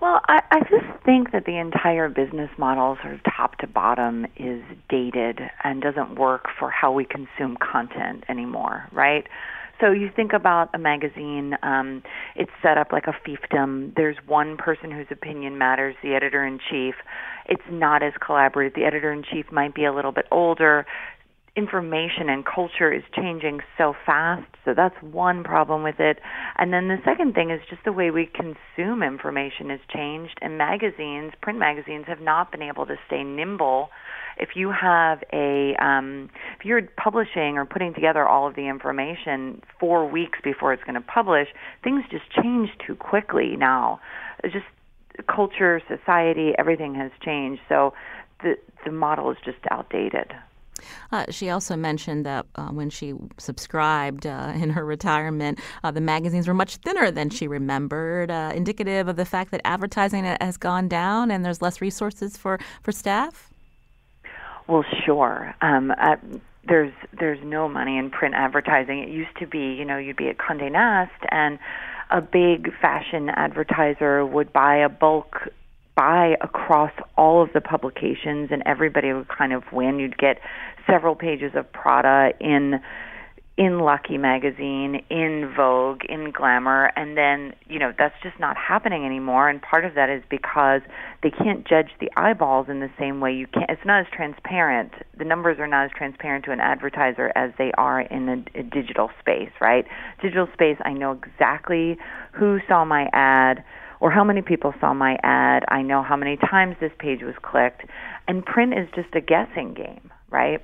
[0.00, 4.26] Well, I, I just think that the entire business model, sort of top to bottom,
[4.36, 9.26] is dated and doesn't work for how we consume content anymore, right?
[9.80, 12.02] So you think about a magazine, um,
[12.36, 13.94] it's set up like a fiefdom.
[13.96, 16.94] There's one person whose opinion matters, the editor in chief.
[17.46, 18.74] It's not as collaborative.
[18.74, 20.84] The editor in chief might be a little bit older.
[21.56, 26.18] Information and culture is changing so fast, so that's one problem with it.
[26.58, 30.58] And then the second thing is just the way we consume information has changed, and
[30.58, 33.88] magazines, print magazines, have not been able to stay nimble
[34.40, 39.62] if you have a um, if you're publishing or putting together all of the information
[39.78, 41.48] four weeks before it's going to publish,
[41.84, 44.00] things just change too quickly now.
[44.42, 44.66] It's just
[45.28, 47.60] culture, society, everything has changed.
[47.68, 47.92] So
[48.42, 50.32] the the model is just outdated.
[51.12, 56.00] Uh, she also mentioned that uh, when she subscribed uh, in her retirement, uh, the
[56.00, 60.56] magazines were much thinner than she remembered, uh, indicative of the fact that advertising has
[60.56, 63.49] gone down and there's less resources for, for staff.
[64.70, 65.52] Well, sure.
[65.60, 66.14] Um, uh,
[66.68, 69.00] there's there's no money in print advertising.
[69.00, 71.58] It used to be, you know, you'd be at Condé Nast and
[72.10, 75.48] a big fashion advertiser would buy a bulk
[75.96, 79.98] buy across all of the publications and everybody would kind of win.
[79.98, 80.38] You'd get
[80.88, 82.80] several pages of Prada in
[83.56, 89.04] in Lucky magazine, in Vogue, in Glamour, and then, you know, that's just not happening
[89.04, 89.50] anymore.
[89.50, 90.80] And part of that is because
[91.22, 93.64] they can't judge the eyeballs in the same way you can.
[93.68, 94.92] It's not as transparent.
[95.18, 98.62] The numbers are not as transparent to an advertiser as they are in a, a
[98.62, 99.84] digital space, right?
[100.22, 101.98] Digital space, I know exactly
[102.32, 103.62] who saw my ad
[104.00, 105.64] or how many people saw my ad.
[105.68, 107.82] I know how many times this page was clicked.
[108.26, 110.62] And print is just a guessing game, right?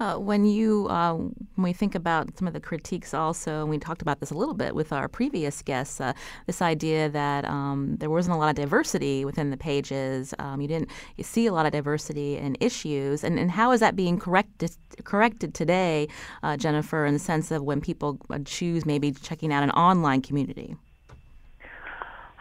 [0.00, 3.78] Uh, when you uh, when we think about some of the critiques, also, and we
[3.78, 6.12] talked about this a little bit with our previous guests, uh,
[6.46, 10.34] this idea that um, there wasn't a lot of diversity within the pages.
[10.38, 13.80] Um, you didn't you see a lot of diversity in issues, and, and how is
[13.80, 16.08] that being corrected corrected today,
[16.42, 20.76] uh, Jennifer, in the sense of when people choose maybe checking out an online community?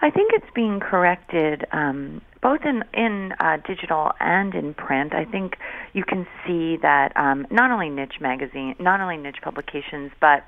[0.01, 5.15] I think it's being corrected um, both in in uh, digital and in print.
[5.15, 5.57] I think
[5.93, 10.45] you can see that um, not only niche magazine, not only niche publications, but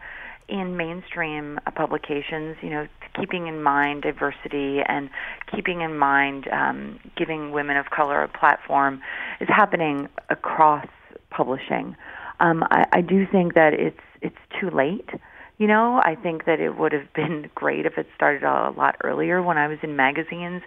[0.47, 2.87] in mainstream uh, publications, you know,
[3.19, 5.09] keeping in mind diversity and
[5.53, 9.01] keeping in mind um, giving women of color a platform
[9.41, 10.85] is happening across
[11.31, 11.95] publishing.
[12.39, 15.09] Um, I, I do think that it's it's too late.
[15.57, 18.95] You know, I think that it would have been great if it started a lot
[19.03, 20.61] earlier when I was in magazines.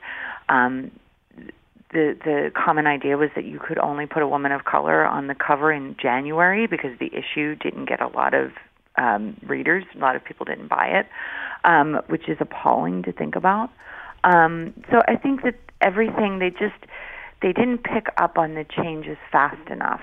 [0.48, 0.90] Um,
[1.92, 5.26] the the common idea was that you could only put a woman of color on
[5.26, 8.52] the cover in January because the issue didn't get a lot of
[8.96, 9.84] um, readers.
[9.94, 11.06] A lot of people didn't buy it,
[11.64, 13.70] um, which is appalling to think about.
[14.22, 16.86] Um, so I think that everything they just
[17.42, 20.02] they didn't pick up on the changes fast enough.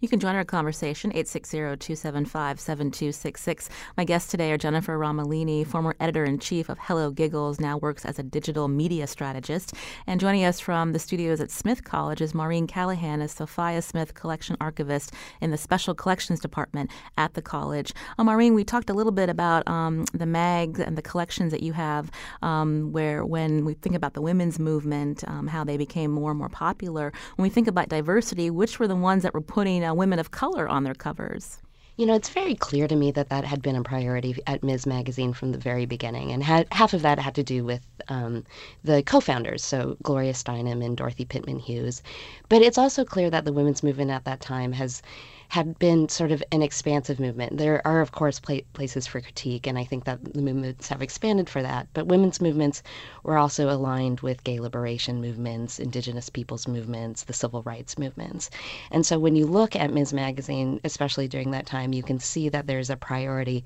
[0.00, 3.68] You can join our conversation, 860-275-7266.
[3.96, 8.22] My guests today are Jennifer Romolini, former editor-in-chief of Hello Giggles, now works as a
[8.22, 9.72] digital media strategist.
[10.06, 14.14] And joining us from the studios at Smith College is Maureen Callahan, a Sophia Smith
[14.14, 17.92] collection archivist in the Special Collections Department at the college.
[18.18, 21.62] Uh, Maureen, we talked a little bit about um, the mags and the collections that
[21.62, 22.10] you have,
[22.42, 26.38] um, where when we think about the women's movement, um, how they became more and
[26.38, 27.12] more popular.
[27.36, 30.30] When we think about diversity, which were the ones that were putting uh, women of
[30.30, 31.58] color on their covers.
[31.96, 34.86] You know, it's very clear to me that that had been a priority at Ms.
[34.86, 38.44] Magazine from the very beginning, and had, half of that had to do with um,
[38.84, 42.00] the co-founders, so Gloria Steinem and Dorothy Pitman Hughes.
[42.48, 45.02] But it's also clear that the women's movement at that time has
[45.48, 47.56] had been sort of an expansive movement.
[47.58, 51.02] There are, of course, pla- places for critique, and I think that the movements have
[51.02, 51.88] expanded for that.
[51.94, 52.82] But women's movements
[53.22, 58.50] were also aligned with gay liberation movements, indigenous peoples movements, the civil rights movements.
[58.90, 60.12] And so when you look at Ms.
[60.12, 63.64] Magazine, especially during that time, you can see that there's a priority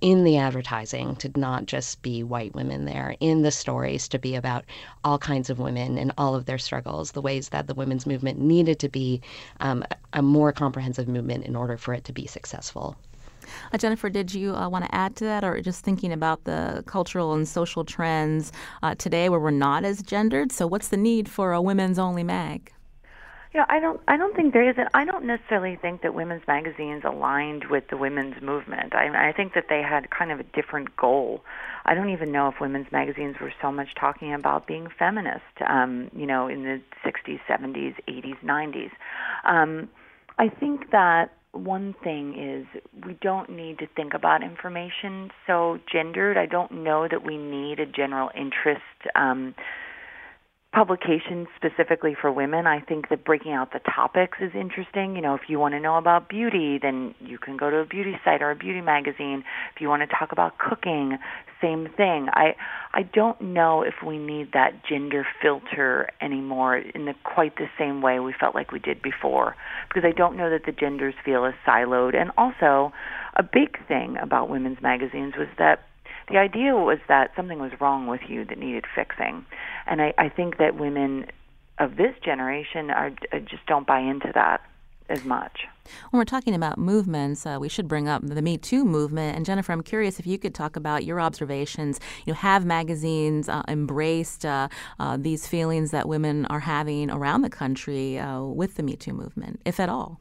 [0.00, 4.34] in the advertising to not just be white women there, in the stories to be
[4.34, 4.64] about
[5.04, 8.38] all kinds of women and all of their struggles, the ways that the women's movement
[8.38, 9.20] needed to be
[9.60, 12.96] um, a more comprehensive movement in order for it to be successful.
[13.72, 16.82] Uh, Jennifer, did you uh, want to add to that, or just thinking about the
[16.86, 20.52] cultural and social trends uh, today where we're not as gendered?
[20.52, 22.72] So, what's the need for a women's only mag?
[23.54, 24.00] Yeah, I don't.
[24.06, 24.76] I don't think there is.
[24.78, 28.94] An, I don't necessarily think that women's magazines aligned with the women's movement.
[28.94, 31.42] I, I think that they had kind of a different goal.
[31.84, 35.44] I don't even know if women's magazines were so much talking about being feminist.
[35.66, 38.90] Um, you know, in the 60s, 70s, 80s, 90s.
[39.44, 39.88] Um,
[40.38, 46.36] I think that one thing is we don't need to think about information so gendered.
[46.36, 48.82] I don't know that we need a general interest.
[49.14, 49.54] Um,
[50.72, 52.66] publications specifically for women.
[52.66, 55.16] I think that breaking out the topics is interesting.
[55.16, 57.86] You know, if you want to know about beauty, then you can go to a
[57.86, 59.42] beauty site or a beauty magazine.
[59.74, 61.18] If you want to talk about cooking,
[61.62, 62.28] same thing.
[62.32, 62.54] I
[62.92, 68.02] I don't know if we need that gender filter anymore in the quite the same
[68.02, 69.56] way we felt like we did before
[69.88, 72.14] because I don't know that the genders feel as siloed.
[72.14, 72.92] And also,
[73.34, 75.84] a big thing about women's magazines was that
[76.28, 79.44] the idea was that something was wrong with you that needed fixing.
[79.86, 81.26] And I, I think that women
[81.78, 83.10] of this generation are
[83.40, 84.62] just don't buy into that
[85.08, 85.66] as much.
[86.10, 89.36] When we're talking about movements, uh, we should bring up the Me Too movement.
[89.36, 92.00] And Jennifer, I'm curious if you could talk about your observations.
[92.24, 97.42] You know, have magazines uh, embraced uh, uh these feelings that women are having around
[97.42, 100.20] the country uh, with the Me Too movement, if at all?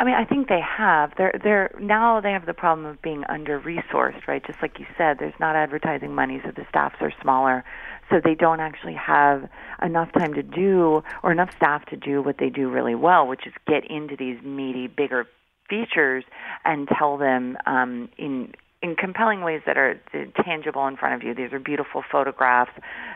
[0.00, 1.12] I mean, I think they have.
[1.18, 4.42] They're they're now they have the problem of being under resourced, right?
[4.44, 7.64] Just like you said, there's not advertising money, so the staffs are smaller,
[8.08, 9.46] so they don't actually have
[9.82, 13.46] enough time to do or enough staff to do what they do really well, which
[13.46, 15.26] is get into these meaty, bigger
[15.68, 16.24] features
[16.64, 20.00] and tell them um, in in compelling ways that are
[20.42, 21.34] tangible in front of you.
[21.34, 22.72] These are beautiful photographs.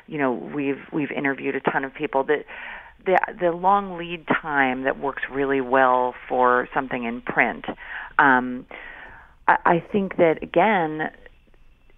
[0.06, 2.44] You know, we've we've interviewed a ton of people that
[3.04, 7.64] the the long lead time that works really well for something in print.
[8.18, 8.66] Um,
[9.46, 11.10] I, I think that again,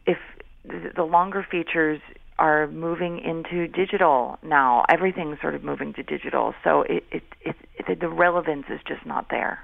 [0.07, 0.19] if
[0.65, 2.01] the longer features
[2.39, 7.57] are moving into digital now, everything's sort of moving to digital, so it, it, it,
[7.89, 9.61] it the relevance is just not there.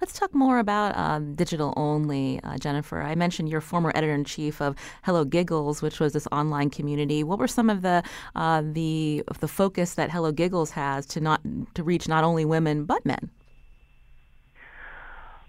[0.00, 3.02] Let's talk more about um, digital only, uh, Jennifer.
[3.02, 7.24] I mentioned your former editor in chief of Hello Giggles, which was this online community.
[7.24, 8.02] What were some of the
[8.34, 11.40] uh, the the focus that Hello Giggles has to not
[11.74, 13.30] to reach not only women but men?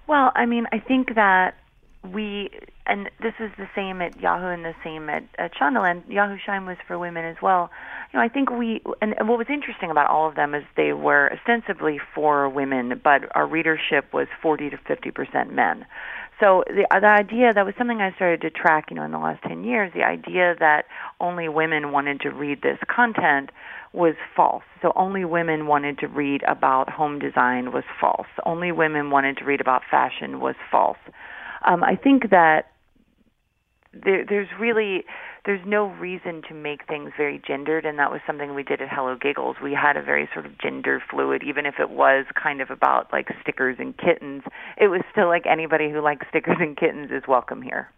[0.07, 1.55] Well, I mean, I think that
[2.03, 2.49] we
[2.85, 6.03] and this is the same at Yahoo and the same at, at Shondaland.
[6.09, 7.69] Yahoo Shine was for women as well.
[8.11, 10.63] You know, I think we and, and what was interesting about all of them is
[10.75, 15.85] they were ostensibly for women, but our readership was 40 to 50 percent men.
[16.39, 19.19] so the the idea that was something I started to track, you know, in the
[19.19, 20.85] last 10 years, the idea that
[21.21, 23.51] only women wanted to read this content
[23.93, 24.63] was false.
[24.81, 28.27] So only women wanted to read about home design was false.
[28.45, 30.97] Only women wanted to read about fashion was false.
[31.65, 32.71] Um, I think that
[33.93, 35.03] there, there's really
[35.45, 38.87] there's no reason to make things very gendered, and that was something we did at
[38.89, 39.57] Hello Giggles.
[39.61, 43.11] We had a very sort of gender fluid, even if it was kind of about
[43.11, 44.43] like stickers and kittens.
[44.77, 47.89] It was still like anybody who likes stickers and kittens is welcome here.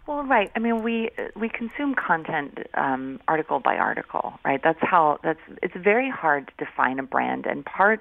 [0.07, 0.51] Well, right.
[0.57, 4.61] I mean, we we consume content um, article by article, right?
[4.63, 5.19] That's how.
[5.23, 8.01] That's it's very hard to define a brand, and part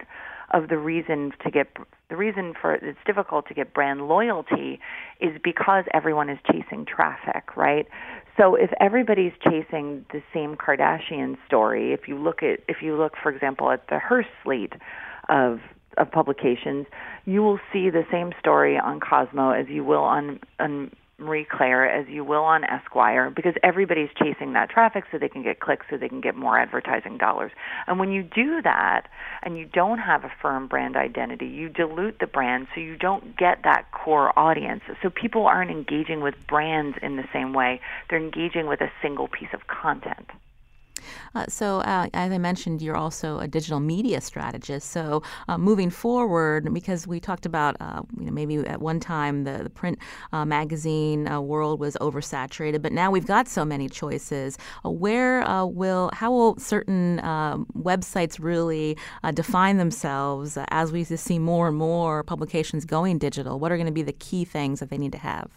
[0.52, 1.68] of the reason to get
[2.10, 4.80] the reason for it's difficult to get brand loyalty
[5.20, 7.88] is because everyone is chasing traffic, right?
[8.40, 13.14] So if everybody's chasing the same Kardashian story, if you look at if you look
[13.22, 14.74] for example at the Hearst slate
[15.28, 15.60] of
[15.98, 16.86] of publications,
[17.26, 21.90] you will see the same story on Cosmo as you will on on Marie Claire
[21.90, 25.86] as you will on Esquire because everybody's chasing that traffic so they can get clicks
[25.90, 27.52] so they can get more advertising dollars.
[27.88, 29.08] And when you do that
[29.44, 33.38] and you don't have a firm brand identity, you dilute the brand so you don't
[33.38, 34.84] get that core audience.
[35.02, 37.82] So people aren't engaging with brands in the same way.
[38.10, 40.30] They're engaging with a single piece of content.
[41.36, 44.92] Uh, so, uh, as I mentioned, you're also a digital media strategist.
[44.92, 49.44] So, uh, moving forward, because we talked about, uh, you know, maybe at one time
[49.44, 50.00] the, the print
[50.34, 54.58] uh, magazine uh, world was oversaturated, but now we've got so many choices.
[54.84, 58.98] where will, how will certain um, websites really
[59.34, 63.60] define themselves as we see more and more publications going digital?
[63.60, 65.50] What are going to be the key things that they need to have?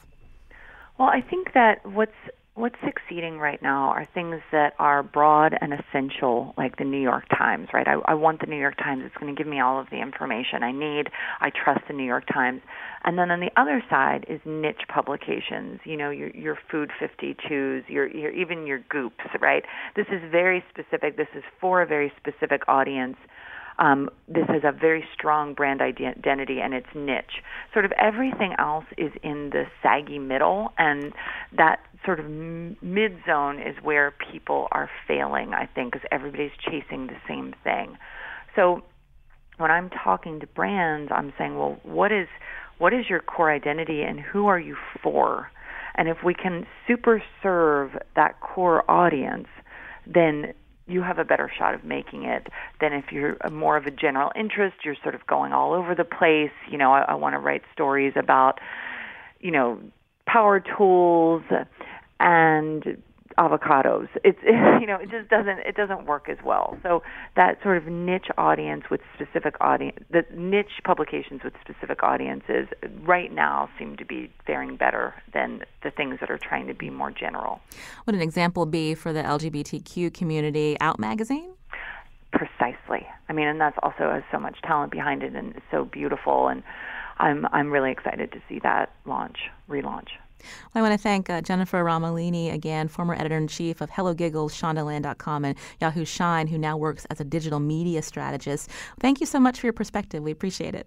[0.99, 2.13] Well, I think that what's
[2.55, 7.25] what's succeeding right now are things that are broad and essential, like the New York
[7.31, 7.89] Times, right?
[7.89, 9.03] I, I want the New York Times.
[9.07, 11.09] It's going to give me all of the information I need.
[11.41, 12.61] I trust the New York Times.
[13.05, 17.89] And then on the other side is niche publications, you know, your, your Food 52s,
[17.89, 19.65] your, your, even your Goops, right?
[19.97, 21.17] This is very specific.
[21.17, 23.17] This is for a very specific audience
[23.83, 27.43] um, this has a very strong brand identity and it's niche.
[27.73, 31.13] Sort of everything else is in the saggy middle, and
[31.57, 37.09] that sort of mid zone is where people are failing, I think, because everybody's chasing
[37.09, 37.99] the same thing.
[38.55, 38.83] So
[39.59, 42.29] when I'm talking to brands, I'm saying, well, what is
[42.79, 45.51] what is your core identity and who are you for?
[45.97, 49.49] And if we can super serve that core audience,
[50.07, 50.55] then
[50.93, 52.49] you have a better shot of making it
[52.81, 54.77] than if you're more of a general interest.
[54.85, 56.53] You're sort of going all over the place.
[56.71, 58.61] You know, I, I want to write stories about,
[59.41, 59.81] you know,
[60.27, 61.43] power tools
[62.21, 63.03] and
[63.39, 64.09] avocados.
[64.25, 66.77] It's you know it just doesn't it doesn't work as well.
[66.83, 67.03] So
[67.37, 72.69] that sort of niche audience with specific audience, the niche publications with specific audiences
[73.03, 76.91] right now seem to be faring better than the things that are trying to be
[76.91, 77.61] more general.
[78.07, 81.55] Would an example be for the LGBTQ community Out magazine?
[82.33, 83.07] Precisely.
[83.29, 86.49] I mean, and that's also has so much talent behind it and it's so beautiful
[86.49, 86.63] and
[87.19, 90.09] I'm I'm really excited to see that launch, relaunch.
[90.75, 94.15] Well, I want to thank uh, Jennifer Romolini, again, former editor in chief of Hello
[94.15, 98.71] Giggles, Shondaland.com, and Yahoo Shine, who now works as a digital media strategist.
[99.01, 100.23] Thank you so much for your perspective.
[100.23, 100.87] We appreciate it.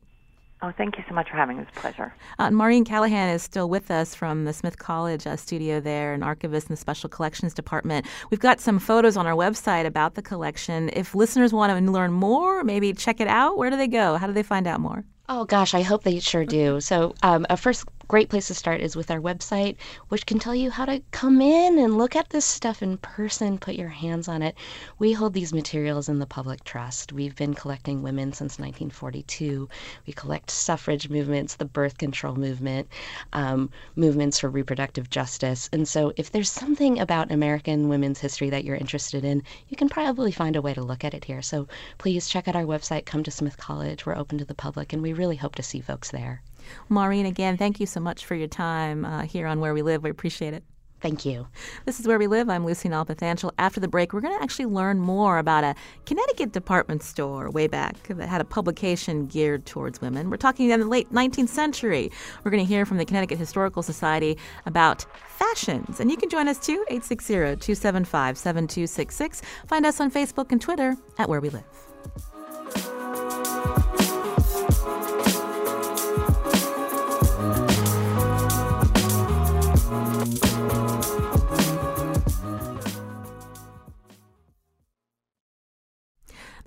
[0.62, 1.68] Oh, thank you so much for having us.
[1.76, 2.14] Pleasure.
[2.40, 6.24] Uh, Maureen Callahan is still with us from the Smith College uh, studio there, an
[6.24, 8.06] archivist in the Special Collections Department.
[8.32, 10.90] We've got some photos on our website about the collection.
[10.94, 14.16] If listeners want to learn more, maybe check it out, where do they go?
[14.16, 15.04] How do they find out more?
[15.28, 16.80] Oh gosh, I hope they sure do.
[16.80, 19.76] So, um, a first great place to start is with our website,
[20.10, 23.58] which can tell you how to come in and look at this stuff in person,
[23.58, 24.56] put your hands on it.
[25.00, 27.12] We hold these materials in the public trust.
[27.12, 29.68] We've been collecting women since 1942.
[30.06, 32.88] We collect suffrage movements, the birth control movement,
[33.34, 35.68] um, movements for reproductive justice.
[35.74, 39.90] And so, if there's something about American women's history that you're interested in, you can
[39.90, 41.42] probably find a way to look at it here.
[41.42, 41.68] So,
[41.98, 44.06] please check out our website, come to Smith College.
[44.06, 46.42] We're open to the public, and we really hope to see folks there.
[46.90, 50.04] Maureen, again, thank you so much for your time uh, here on Where We Live.
[50.04, 50.64] We appreciate it.
[51.02, 51.48] Thank you.
[51.86, 52.50] This is Where We Live.
[52.50, 53.52] I'm Lucy Nalpathanchel.
[53.60, 57.68] After the break, we're going to actually learn more about a Connecticut department store way
[57.68, 60.32] back that had a publication geared towards women.
[60.32, 62.12] We're talking in the late 19th century.
[62.44, 66.00] We're going to hear from the Connecticut Historical Society about fashions.
[66.00, 69.42] And you can join us too, 860 275 7266.
[69.68, 71.66] Find us on Facebook and Twitter at Where We Live.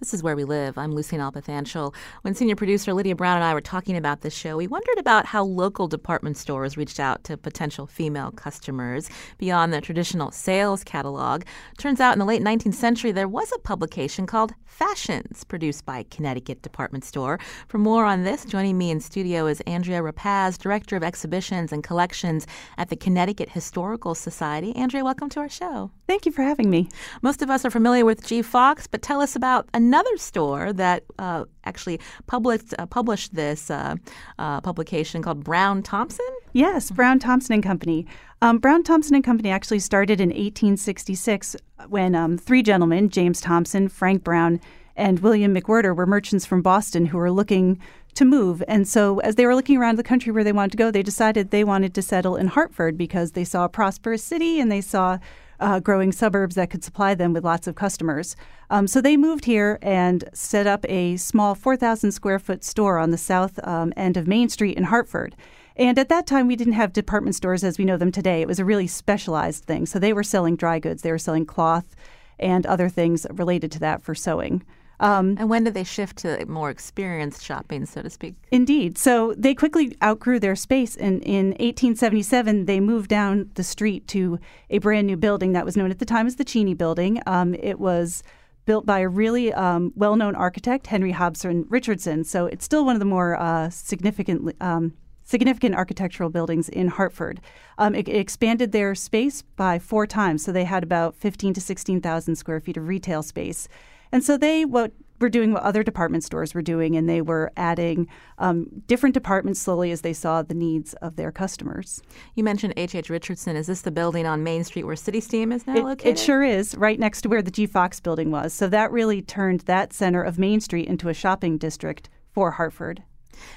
[0.08, 0.78] This is Where We Live.
[0.78, 1.94] I'm Lucy Nalpathanchel.
[2.22, 5.26] When senior producer Lydia Brown and I were talking about this show, we wondered about
[5.26, 11.42] how local department stores reached out to potential female customers beyond the traditional sales catalog.
[11.76, 16.04] Turns out in the late 19th century, there was a publication called Fashions, produced by
[16.04, 17.38] Connecticut Department Store.
[17.66, 21.84] For more on this, joining me in studio is Andrea Rapacz, Director of Exhibitions and
[21.84, 22.46] Collections
[22.78, 24.74] at the Connecticut Historical Society.
[24.74, 25.90] Andrea, welcome to our show.
[26.06, 26.88] Thank you for having me.
[27.20, 28.40] Most of us are familiar with G.
[28.40, 33.96] Fox, but tell us about another store that uh, actually published uh, published this uh,
[34.38, 36.26] uh publication called Brown Thompson.
[36.52, 38.06] Yes, Brown Thompson and Company.
[38.40, 41.56] Um, Brown Thompson and Company actually started in 1866
[41.88, 44.60] when um, three gentlemen, James Thompson, Frank Brown,
[44.96, 47.78] and William McWhirter, were merchants from Boston who were looking
[48.14, 48.62] to move.
[48.66, 51.02] And so, as they were looking around the country where they wanted to go, they
[51.02, 54.80] decided they wanted to settle in Hartford because they saw a prosperous city and they
[54.80, 55.18] saw
[55.60, 58.36] uh, growing suburbs that could supply them with lots of customers.
[58.70, 63.10] Um, so they moved here and set up a small 4,000 square foot store on
[63.10, 65.34] the south um, end of Main Street in Hartford.
[65.76, 68.42] And at that time, we didn't have department stores as we know them today.
[68.42, 69.86] It was a really specialized thing.
[69.86, 71.94] So they were selling dry goods, they were selling cloth
[72.38, 74.64] and other things related to that for sewing.
[75.00, 78.34] Um, and when did they shift to more experienced shopping, so to speak?
[78.50, 78.98] Indeed.
[78.98, 80.96] So they quickly outgrew their space.
[80.96, 84.38] And in 1877, they moved down the street to
[84.70, 87.20] a brand new building that was known at the time as the Cheney Building.
[87.26, 88.22] Um, it was
[88.66, 92.24] built by a really um, well known architect, Henry Hobson Richardson.
[92.24, 94.54] So it's still one of the more uh, significant.
[94.60, 94.94] Um,
[95.24, 97.38] significant architectural buildings in Hartford.
[97.76, 101.60] Um, it, it, expanded their space by four times, so they had about 15 to
[101.60, 103.68] 16,000 square feet of retail space.
[104.12, 107.50] And so they what were doing what other department stores were doing, and they were
[107.56, 112.02] adding um, different departments slowly as they saw the needs of their customers.
[112.34, 112.94] You mentioned H.
[112.94, 113.10] H.
[113.10, 113.56] Richardson.
[113.56, 116.12] Is this the building on Main Street where City Steam is now it, located?
[116.12, 117.66] It sure is, right next to where the G.
[117.66, 118.52] Fox building was.
[118.52, 123.02] So that really turned that center of Main Street into a shopping district for Hartford.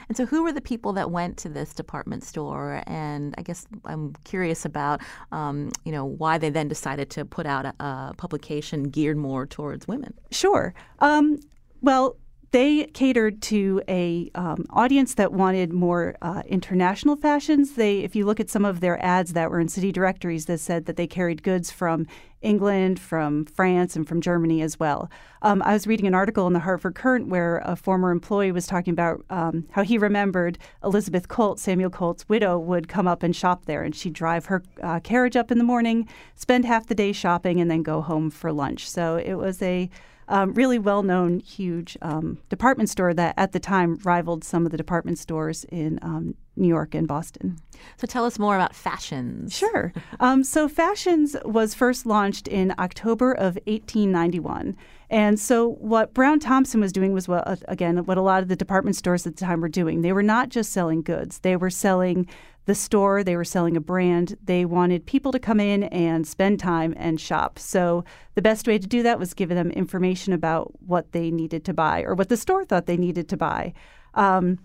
[0.07, 2.83] And so, who were the people that went to this department store?
[2.87, 5.01] And I guess I'm curious about,
[5.31, 9.45] um, you know, why they then decided to put out a, a publication geared more
[9.45, 10.13] towards women.
[10.31, 10.73] Sure.
[10.99, 11.39] Um,
[11.81, 12.17] well,
[12.51, 17.75] they catered to a um, audience that wanted more uh, international fashions.
[17.75, 20.59] They, if you look at some of their ads that were in city directories, that
[20.59, 22.07] said that they carried goods from
[22.41, 25.09] England, from France, and from Germany as well.
[25.43, 28.67] Um, I was reading an article in the Hartford Courant where a former employee was
[28.67, 33.33] talking about um, how he remembered Elizabeth Colt, Samuel Colt's widow, would come up and
[33.33, 36.95] shop there, and she'd drive her uh, carriage up in the morning, spend half the
[36.95, 38.89] day shopping, and then go home for lunch.
[38.89, 39.89] So it was a
[40.31, 44.71] um, really well known, huge um, department store that at the time rivaled some of
[44.71, 47.57] the department stores in um, New York and Boston.
[47.97, 49.55] So tell us more about Fashions.
[49.55, 49.93] Sure.
[50.19, 54.77] Um, so Fashions was first launched in October of 1891.
[55.09, 58.47] And so what Brown Thompson was doing was what, uh, again, what a lot of
[58.47, 60.01] the department stores at the time were doing.
[60.01, 62.27] They were not just selling goods, they were selling
[62.65, 64.37] the store, they were selling a brand.
[64.43, 67.57] They wanted people to come in and spend time and shop.
[67.57, 68.03] So
[68.35, 71.73] the best way to do that was give them information about what they needed to
[71.73, 73.73] buy or what the store thought they needed to buy.
[74.13, 74.59] Um,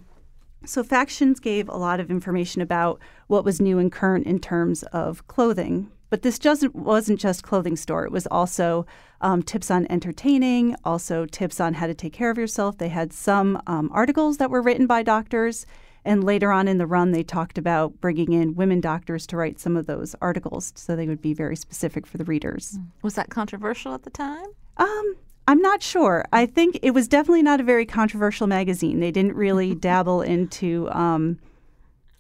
[0.64, 4.82] so Fashions gave a lot of information about what was new and current in terms
[4.84, 5.90] of clothing.
[6.09, 8.05] But this just wasn't just clothing store.
[8.05, 8.86] It was also
[9.20, 12.78] um, tips on entertaining, also tips on how to take care of yourself.
[12.78, 15.66] They had some um, articles that were written by doctors
[16.07, 19.59] and later on in the run, they talked about bringing in women doctors to write
[19.59, 22.78] some of those articles so they would be very specific for the readers.
[22.78, 22.86] Mm.
[23.02, 24.46] Was that controversial at the time?
[24.76, 25.16] Um,
[25.48, 26.24] I'm not sure.
[26.32, 29.00] I think it was definitely not a very controversial magazine.
[29.00, 31.38] They didn't really dabble into um,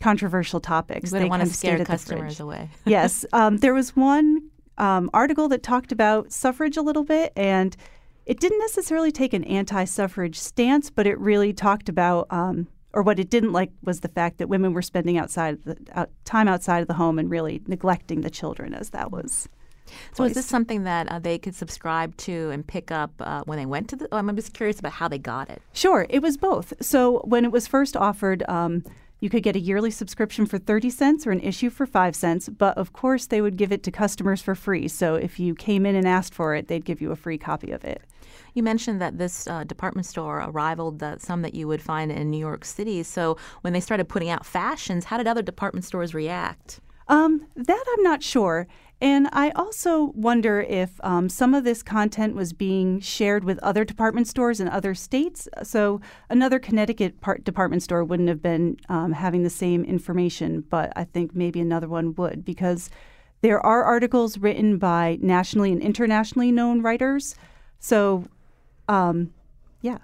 [0.00, 1.12] controversial topics.
[1.12, 2.68] They don't want to scare customers away.
[2.84, 3.24] yes.
[3.32, 7.76] Um, there was one um, article that talked about suffrage a little bit, and
[8.26, 12.66] it didn't necessarily take an anti suffrage stance, but it really talked about um,
[12.96, 16.08] or what it didn't like was the fact that women were spending outside the, out,
[16.24, 19.50] time outside of the home and really neglecting the children as that was.
[20.14, 23.58] So is this something that uh, they could subscribe to and pick up uh, when
[23.58, 24.08] they went to the?
[24.10, 25.60] I'm just curious about how they got it.
[25.74, 26.72] Sure, it was both.
[26.80, 28.82] So when it was first offered, um,
[29.18, 32.48] You could get a yearly subscription for 30 cents or an issue for 5 cents,
[32.48, 34.88] but of course they would give it to customers for free.
[34.88, 37.70] So if you came in and asked for it, they'd give you a free copy
[37.70, 38.02] of it.
[38.52, 42.30] You mentioned that this uh, department store rivaled uh, some that you would find in
[42.30, 43.02] New York City.
[43.02, 46.80] So when they started putting out fashions, how did other department stores react?
[47.08, 48.66] Um, that I'm not sure.
[49.00, 53.84] And I also wonder if um, some of this content was being shared with other
[53.84, 55.48] department stores in other states.
[55.62, 60.94] So another Connecticut part department store wouldn't have been um, having the same information, but
[60.96, 62.88] I think maybe another one would because
[63.42, 67.36] there are articles written by nationally and internationally known writers.
[67.78, 68.24] So,
[68.88, 69.34] um,
[69.82, 69.98] yeah.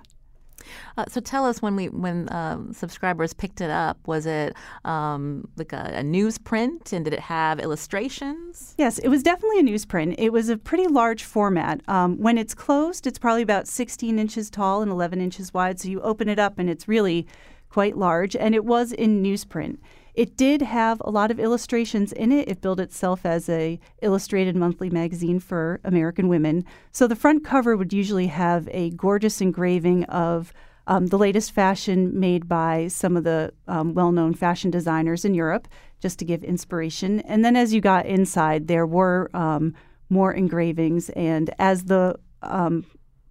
[0.96, 4.54] Uh, so tell us when we when uh, subscribers picked it up, was it
[4.84, 8.74] um, like a, a newsprint, and did it have illustrations?
[8.78, 10.14] Yes, it was definitely a newsprint.
[10.18, 11.80] It was a pretty large format.
[11.88, 15.80] Um, when it's closed, it's probably about 16 inches tall and 11 inches wide.
[15.80, 17.26] So you open it up, and it's really
[17.68, 18.36] quite large.
[18.36, 19.78] And it was in newsprint.
[20.14, 22.48] It did have a lot of illustrations in it.
[22.48, 26.64] It billed itself as a illustrated monthly magazine for American women.
[26.90, 30.52] So the front cover would usually have a gorgeous engraving of
[30.86, 35.68] um, the latest fashion made by some of the um, well-known fashion designers in Europe,
[36.00, 37.20] just to give inspiration.
[37.20, 39.74] And then as you got inside, there were um,
[40.10, 42.84] more engravings, and as the um,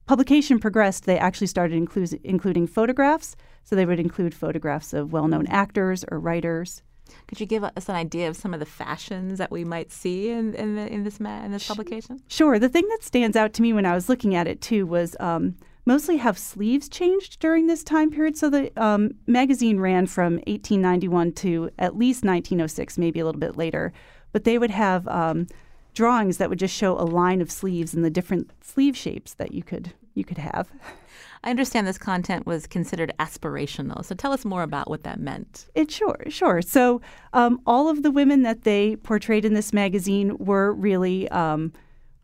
[0.08, 3.36] publication progressed, they actually started inclu- including photographs.
[3.64, 6.82] So they would include photographs of well known actors or writers.
[7.28, 10.30] Could you give us an idea of some of the fashions that we might see
[10.30, 12.22] in, in, the, in this ma- in this publication?
[12.28, 12.60] Sure.
[12.60, 15.16] The thing that stands out to me when I was looking at it too was
[15.20, 15.56] um,
[15.86, 18.38] mostly how sleeves changed during this time period.
[18.38, 23.58] So the um, magazine ran from 1891 to at least 1906, maybe a little bit
[23.58, 23.94] later.
[24.32, 25.48] But they would have um,
[25.94, 29.54] drawings that would just show a line of sleeves and the different sleeve shapes that
[29.54, 30.70] you could you could have.
[31.44, 34.06] I understand this content was considered aspirational.
[34.06, 35.68] So tell us more about what that meant.
[35.74, 36.62] It sure, sure.
[36.62, 37.02] So
[37.34, 41.74] um, all of the women that they portrayed in this magazine were really um,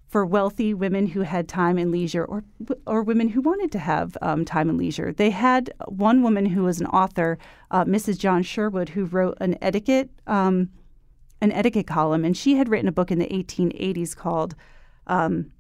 [0.08, 2.44] for wealthy women who had time and leisure, or
[2.86, 5.12] or women who wanted to have um, time and leisure.
[5.12, 7.38] They had one woman who was an author,
[7.72, 8.18] uh, Mrs.
[8.18, 10.70] John Sherwood, who wrote an etiquette um,
[11.42, 14.56] an etiquette column, and she had written a book in the 1880s called
[15.08, 15.52] um,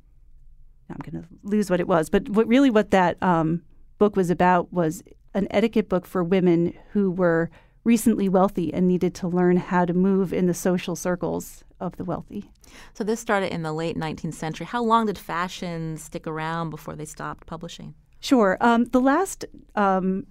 [0.90, 3.62] I'm going to lose what it was, but what really what that um,
[3.98, 7.50] book was about was an etiquette book for women who were
[7.84, 12.04] recently wealthy and needed to learn how to move in the social circles of the
[12.04, 12.52] wealthy.
[12.94, 14.66] So this started in the late 19th century.
[14.66, 17.94] How long did fashion stick around before they stopped publishing?
[18.20, 18.58] Sure.
[18.60, 20.26] Um, the last um,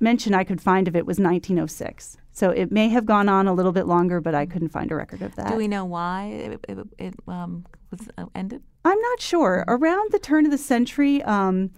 [0.00, 2.16] mention I could find of it was 1906.
[2.32, 4.96] So it may have gone on a little bit longer, but I couldn't find a
[4.96, 5.50] record of that.
[5.50, 8.62] Do we know why it, it, it um, was uh, ended?
[8.84, 9.64] I'm not sure.
[9.66, 11.70] Around the turn of the century, um,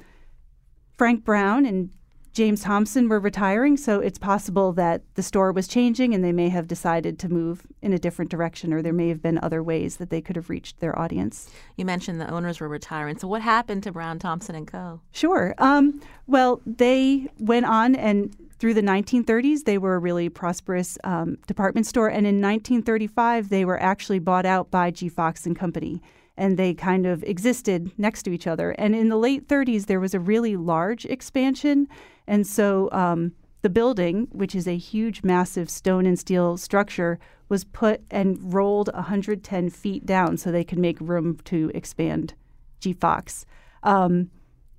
[0.96, 1.90] Frank Brown and
[2.36, 6.50] James Thompson were retiring, so it's possible that the store was changing and they may
[6.50, 9.96] have decided to move in a different direction, or there may have been other ways
[9.96, 11.48] that they could have reached their audience.
[11.76, 13.16] You mentioned the owners were retiring.
[13.16, 15.00] So, what happened to Brown Thompson and Co.?
[15.12, 15.54] Sure.
[15.56, 21.38] Um, well, they went on and through the 1930s, they were a really prosperous um,
[21.46, 25.08] department store, and in 1935, they were actually bought out by G.
[25.08, 26.02] Fox and Company
[26.36, 28.72] and they kind of existed next to each other.
[28.72, 31.88] And in the late 30s, there was a really large expansion.
[32.26, 33.32] And so um,
[33.62, 37.18] the building, which is a huge, massive stone and steel structure,
[37.48, 42.34] was put and rolled 110 feet down so they could make room to expand
[42.80, 43.46] G Fox.
[43.82, 44.30] Um,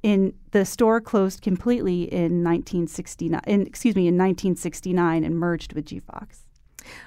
[0.03, 3.41] in the store closed completely in 1969.
[3.47, 6.46] In, excuse me, in 1969 and merged with G Fox.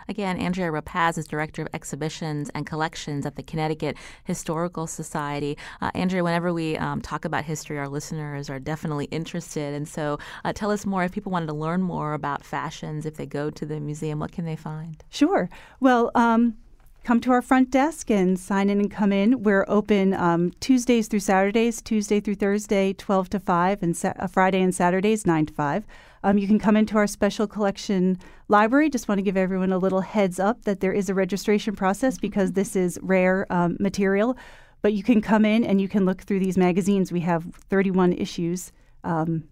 [0.08, 5.56] Again, Andrea Rapacz is Director of Exhibitions and Collections at the Connecticut Historical Society.
[5.80, 9.74] Uh, Andrea, whenever we um, talk about history, our listeners are definitely interested.
[9.74, 13.16] And so uh, tell us more if people wanted to learn more about fashions, if
[13.16, 15.02] they go to the museum, what can they find?
[15.10, 15.48] Sure.
[15.80, 16.56] Well, um,
[17.04, 19.42] come to our front desk and sign in and come in.
[19.42, 24.26] We're open um, Tuesdays through Saturdays, Tuesday through Thursday, 12 to 5, and sa- uh,
[24.26, 25.84] Friday and Saturdays, 9 to 5.
[26.22, 28.18] Um, you can come into our special collection
[28.48, 28.90] library.
[28.90, 32.18] Just want to give everyone a little heads up that there is a registration process
[32.18, 34.36] because this is rare um, material.
[34.82, 37.12] But you can come in and you can look through these magazines.
[37.12, 38.72] We have 31 issues
[39.04, 39.44] um,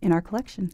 [0.00, 0.70] in our collection.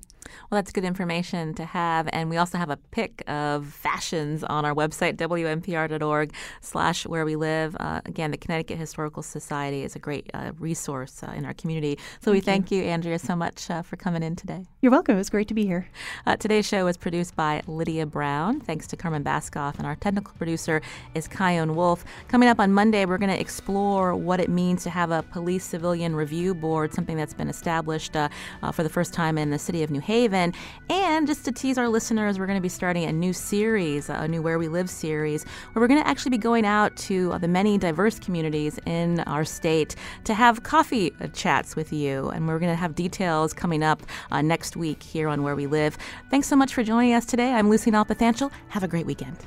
[0.50, 2.08] Well, that's good information to have.
[2.12, 7.36] And we also have a pick of fashions on our website, wnpr.org slash where we
[7.36, 7.76] live.
[7.78, 11.98] Uh, again, the Connecticut Historical Society is a great uh, resource uh, in our community.
[12.20, 12.42] So thank we you.
[12.42, 14.66] thank you, Andrea, so much uh, for coming in today.
[14.80, 15.14] You're welcome.
[15.16, 15.88] It was great to be here.
[16.26, 18.60] Uh, today's show was produced by Lydia Brown.
[18.60, 19.78] Thanks to Carmen Baskauf.
[19.78, 20.80] And our technical producer
[21.14, 22.04] is Chion Wolf.
[22.28, 25.64] Coming up on Monday, we're going to explore what it means to have a police
[25.64, 28.28] civilian review board, something that's been established uh,
[28.72, 30.19] for the first time in the city of New Haven.
[30.20, 30.52] Haven.
[30.90, 34.28] And just to tease our listeners, we're going to be starting a new series, a
[34.28, 37.48] new Where We Live series, where we're going to actually be going out to the
[37.48, 42.28] many diverse communities in our state to have coffee chats with you.
[42.28, 45.66] And we're going to have details coming up uh, next week here on Where We
[45.66, 45.96] Live.
[46.28, 47.54] Thanks so much for joining us today.
[47.54, 48.52] I'm Lucy Nalpathanchel.
[48.68, 49.38] Have a great weekend.